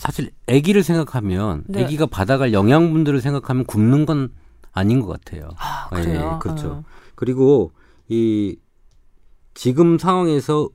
[0.00, 1.84] 사실 아기를 생각하면 네.
[1.84, 4.30] 아기가 받아갈 영양분들을 생각하면 굶는 건
[4.72, 5.50] 아닌 것 같아요.
[5.58, 6.36] 아, 그래요?
[6.36, 6.68] 예, 그렇죠.
[6.68, 6.84] 어.
[7.14, 7.72] 그리고
[8.08, 8.56] 이
[9.52, 10.70] 지금 상황에서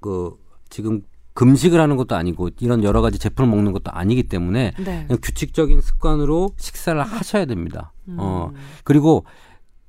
[0.00, 0.34] 그
[0.70, 1.02] 지금
[1.34, 5.04] 금식을 하는 것도 아니고 이런 여러 가지 제품을 먹는 것도 아니기 때문에 네.
[5.06, 7.92] 그냥 규칙적인 습관으로 식사를 하셔야 됩니다.
[8.08, 8.16] 음.
[8.18, 8.50] 어
[8.84, 9.26] 그리고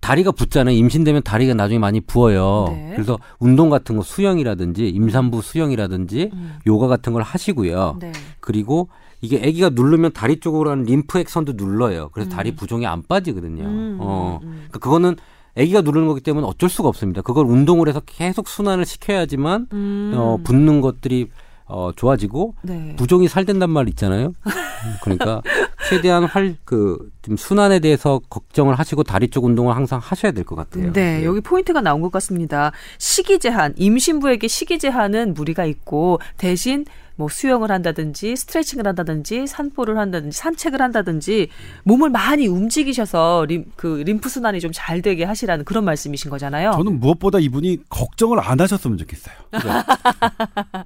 [0.01, 0.75] 다리가 붓잖아요.
[0.75, 2.65] 임신되면 다리가 나중에 많이 부어요.
[2.69, 2.91] 네.
[2.95, 6.55] 그래서 운동 같은 거 수영이라든지 임산부 수영이라든지 음.
[6.67, 7.97] 요가 같은 걸 하시고요.
[7.99, 8.11] 네.
[8.39, 8.89] 그리고
[9.21, 12.09] 이게 아기가 누르면 다리 쪽으로 하는 림프 액선도 눌러요.
[12.13, 12.35] 그래서 음.
[12.35, 13.63] 다리 부종이 안 빠지거든요.
[13.63, 14.39] 음, 어.
[14.41, 14.53] 음, 음.
[14.53, 15.15] 그러니까 그거는
[15.55, 17.21] 아기가 누르는 거기 때문에 어쩔 수가 없습니다.
[17.21, 20.13] 그걸 운동을 해서 계속 순환을 시켜야지만 음.
[20.15, 21.29] 어, 붓는 것들이
[21.71, 22.95] 어, 좋아지고 네.
[22.97, 24.33] 부종이 살된단 말 있잖아요.
[24.45, 25.41] 음, 그러니까
[25.89, 30.55] 최대한 활 그 좀 순환에 대해서 걱정을 하시고 다리 쪽 운동을 항상 하셔야 될 것
[30.55, 30.91] 같아요.
[30.91, 32.71] 네, 여기 포인트가 나온 것 같습니다.
[32.97, 36.85] 시기 제한, 임신부에게 시기 제한은 무리가 있고 대신
[37.21, 41.49] 뭐 수영을 한다든지 스트레칭을 한다든지 산보를 한다든지 산책을 한다든지
[41.83, 46.71] 몸을 많이 움직이셔서 림, 그 림프 순환이 좀 잘 되게 하시라는 그런 말씀이신 거잖아요.
[46.71, 49.35] 저는 무엇보다 이분이 걱정을 안 하셨으면 좋겠어요.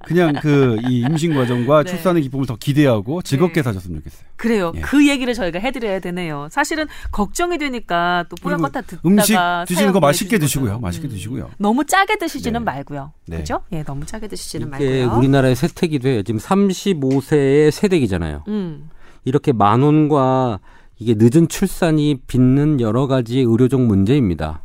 [0.04, 1.90] 그냥 그 이 임신 과정과 네.
[1.90, 3.62] 출산의 기쁨을 더 기대하고 즐겁게 네.
[3.62, 4.26] 사셨으면 좋겠어요.
[4.36, 4.72] 그래요.
[4.74, 4.80] 예.
[4.80, 6.48] 그 얘기를 저희가 해드려야 되네요.
[6.50, 10.72] 사실은 걱정이 되니까 또 그리고 거다 듣다가 음식 드시는 거 맛있게 드시고요.
[10.72, 10.80] 거죠.
[10.80, 11.10] 맛있게 음.
[11.10, 11.50] 드시고요.
[11.58, 12.64] 너무 짜게 드시지는 네.
[12.64, 13.12] 말고요.
[13.26, 13.38] 네.
[13.38, 13.62] 그죠?
[13.72, 15.18] 예, 너무 짜게 드시지는 이게 말고요.
[15.18, 16.22] 우리나라의 세태기도 해요.
[16.26, 18.42] 지금 35세의 세대기잖아요.
[18.48, 18.90] 음.
[19.24, 20.58] 이렇게 만원과
[20.98, 24.62] 이게 늦은 출산이 빚는 여러 가지 의료적 문제입니다.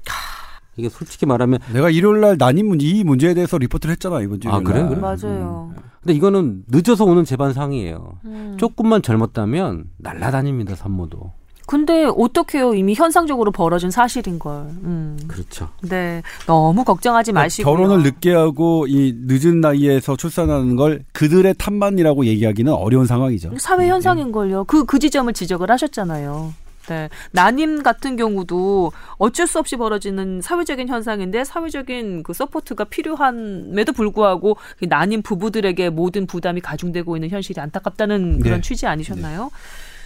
[0.75, 4.49] 이게 솔직히 말하면 내가 일요일 날 난임 문제 이 문제에 대해서 리포트를 했잖아 이번 주.
[4.49, 4.53] 아?
[4.53, 4.63] 날.
[4.63, 4.83] 그래?
[4.95, 5.73] 맞아요.
[6.01, 8.17] 근데 이거는 늦어서 오는 재반 상이에요.
[8.25, 8.55] 음.
[8.57, 11.31] 조금만 젊었다면 날라다닙니다 산모도.
[11.65, 12.73] 근데 어떡해요?
[12.73, 14.53] 이미 현상적으로 벌어진 사실인 걸.
[14.83, 15.17] 음.
[15.27, 15.69] 그렇죠.
[15.81, 16.21] 네.
[16.45, 23.05] 너무 걱정하지 마시고 결혼을 늦게 하고 이 늦은 나이에서 출산하는 걸 그들의 탓만이라고 얘기하기는 어려운
[23.05, 23.53] 상황이죠.
[23.57, 24.63] 사회 현상인 걸요.
[24.65, 26.53] 그그 지점을 지적을 하셨잖아요.
[26.87, 27.09] 네.
[27.31, 34.85] 난임 같은 경우도 어쩔 수 없이 벌어지는 사회적인 현상인데 사회적인 그 support가 필요함에도 불구하고 그
[34.89, 38.67] 난임 부부들에게 모든 부담이 가중되고 있는 현실이 안타깝다는 그런 네.
[38.67, 39.51] 취지 아니셨나요?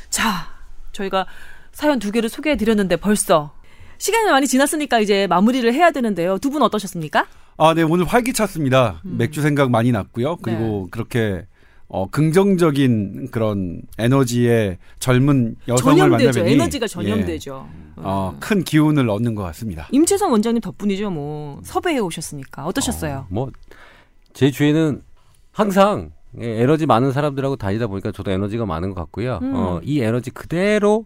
[0.10, 0.55] 자,
[0.96, 1.26] 저희가
[1.72, 3.54] 사연 두 개를 소개해 드렸는데 벌써
[3.98, 6.38] 시간이 많이 지났으니까 이제 마무리를 해야 되는데요.
[6.39, 7.28] 두 분 어떠셨습니까?
[7.58, 9.02] 아, 네 오늘 활기찼습니다.
[9.06, 9.18] 음.
[9.18, 10.38] 맥주 생각 많이 났고요.
[10.38, 11.46] 그리고 그렇게
[11.88, 16.39] 어, 긍정적인 그런 에너지의 젊은 여성을 전염되죠.
[16.39, 17.70] 만나면 에너지가 전염되죠.
[17.98, 19.88] 어, 큰 기운을 얻는 것 같습니다.
[19.91, 21.12] 임채선 원장님 덕분이죠.
[21.12, 23.28] 뭐 섭외해 오셨으니까 어떠셨어요?
[23.30, 25.04] 뭐제 주위에는
[25.52, 29.40] 항상 예, 에너지 많은 사람들하고 다니다 보니까 저도 에너지가 많은 것 같고요.
[29.42, 29.54] 음.
[29.56, 31.06] 어, 이 에너지 그대로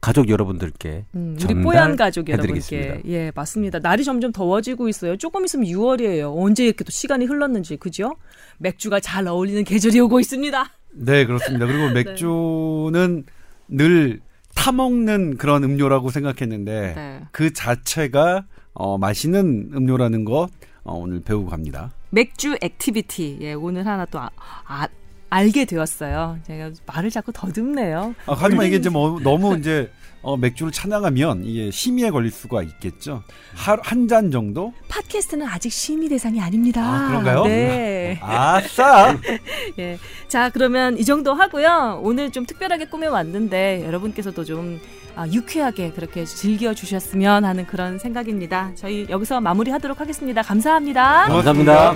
[0.00, 2.28] 가족 여러분들께 음, 우리 뽀얀 가족.
[2.28, 3.80] 여러분께 예 맞습니다.
[3.80, 5.16] 날이 점점 더워지고 있어요.
[5.16, 6.32] 조금 있으면 6월이에요.
[6.36, 8.14] 언제 이렇게 또 시간이 흘렀는지 그죠?
[8.58, 10.70] 맥주가 잘 어울리는 계절이 오고 있습니다.
[10.92, 11.66] 네, 그렇습니다.
[11.66, 13.24] 그리고 맥주는
[13.68, 14.20] 늘
[14.54, 17.20] 타먹는 그런 음료라고 생각했는데 네.
[17.32, 18.44] 그 자체가
[18.74, 20.48] 어, 맛있는 음료라는 것
[20.88, 21.92] 어, 오늘 배우고 갑니다.
[22.10, 24.30] 맥주 activity 예 오늘 하나 또 아,
[24.66, 24.88] 아,
[25.30, 26.38] 알게 되었어요.
[26.46, 28.14] 제가 말을 자꾸 더듬네요.
[28.26, 29.90] 아, 하지만 이게 이제 뭐 너무 이제
[30.22, 33.22] 어, 맥주를 찬양하면 이게 심의에 걸릴 수가 있겠죠.
[33.54, 34.72] 한 잔 정도?
[34.88, 36.82] 팟캐스트는 아직 심의 대상이 아닙니다.
[36.82, 37.44] 아, 그런가요?
[37.44, 38.18] 네.
[38.22, 39.16] 아싸!
[39.78, 39.98] 예.
[40.28, 42.00] 자, 그러면 이 정도 하고요.
[42.02, 44.80] 오늘 좀 특별하게 꾸며왔는데 여러분께서도 좀
[45.14, 48.70] 아, 유쾌하게 그렇게 즐겨주셨으면 하는 그런 생각입니다.
[48.76, 50.42] 저희 여기서 마무리하도록 하겠습니다.
[50.42, 51.26] 감사합니다.
[51.26, 51.94] 감사합니다.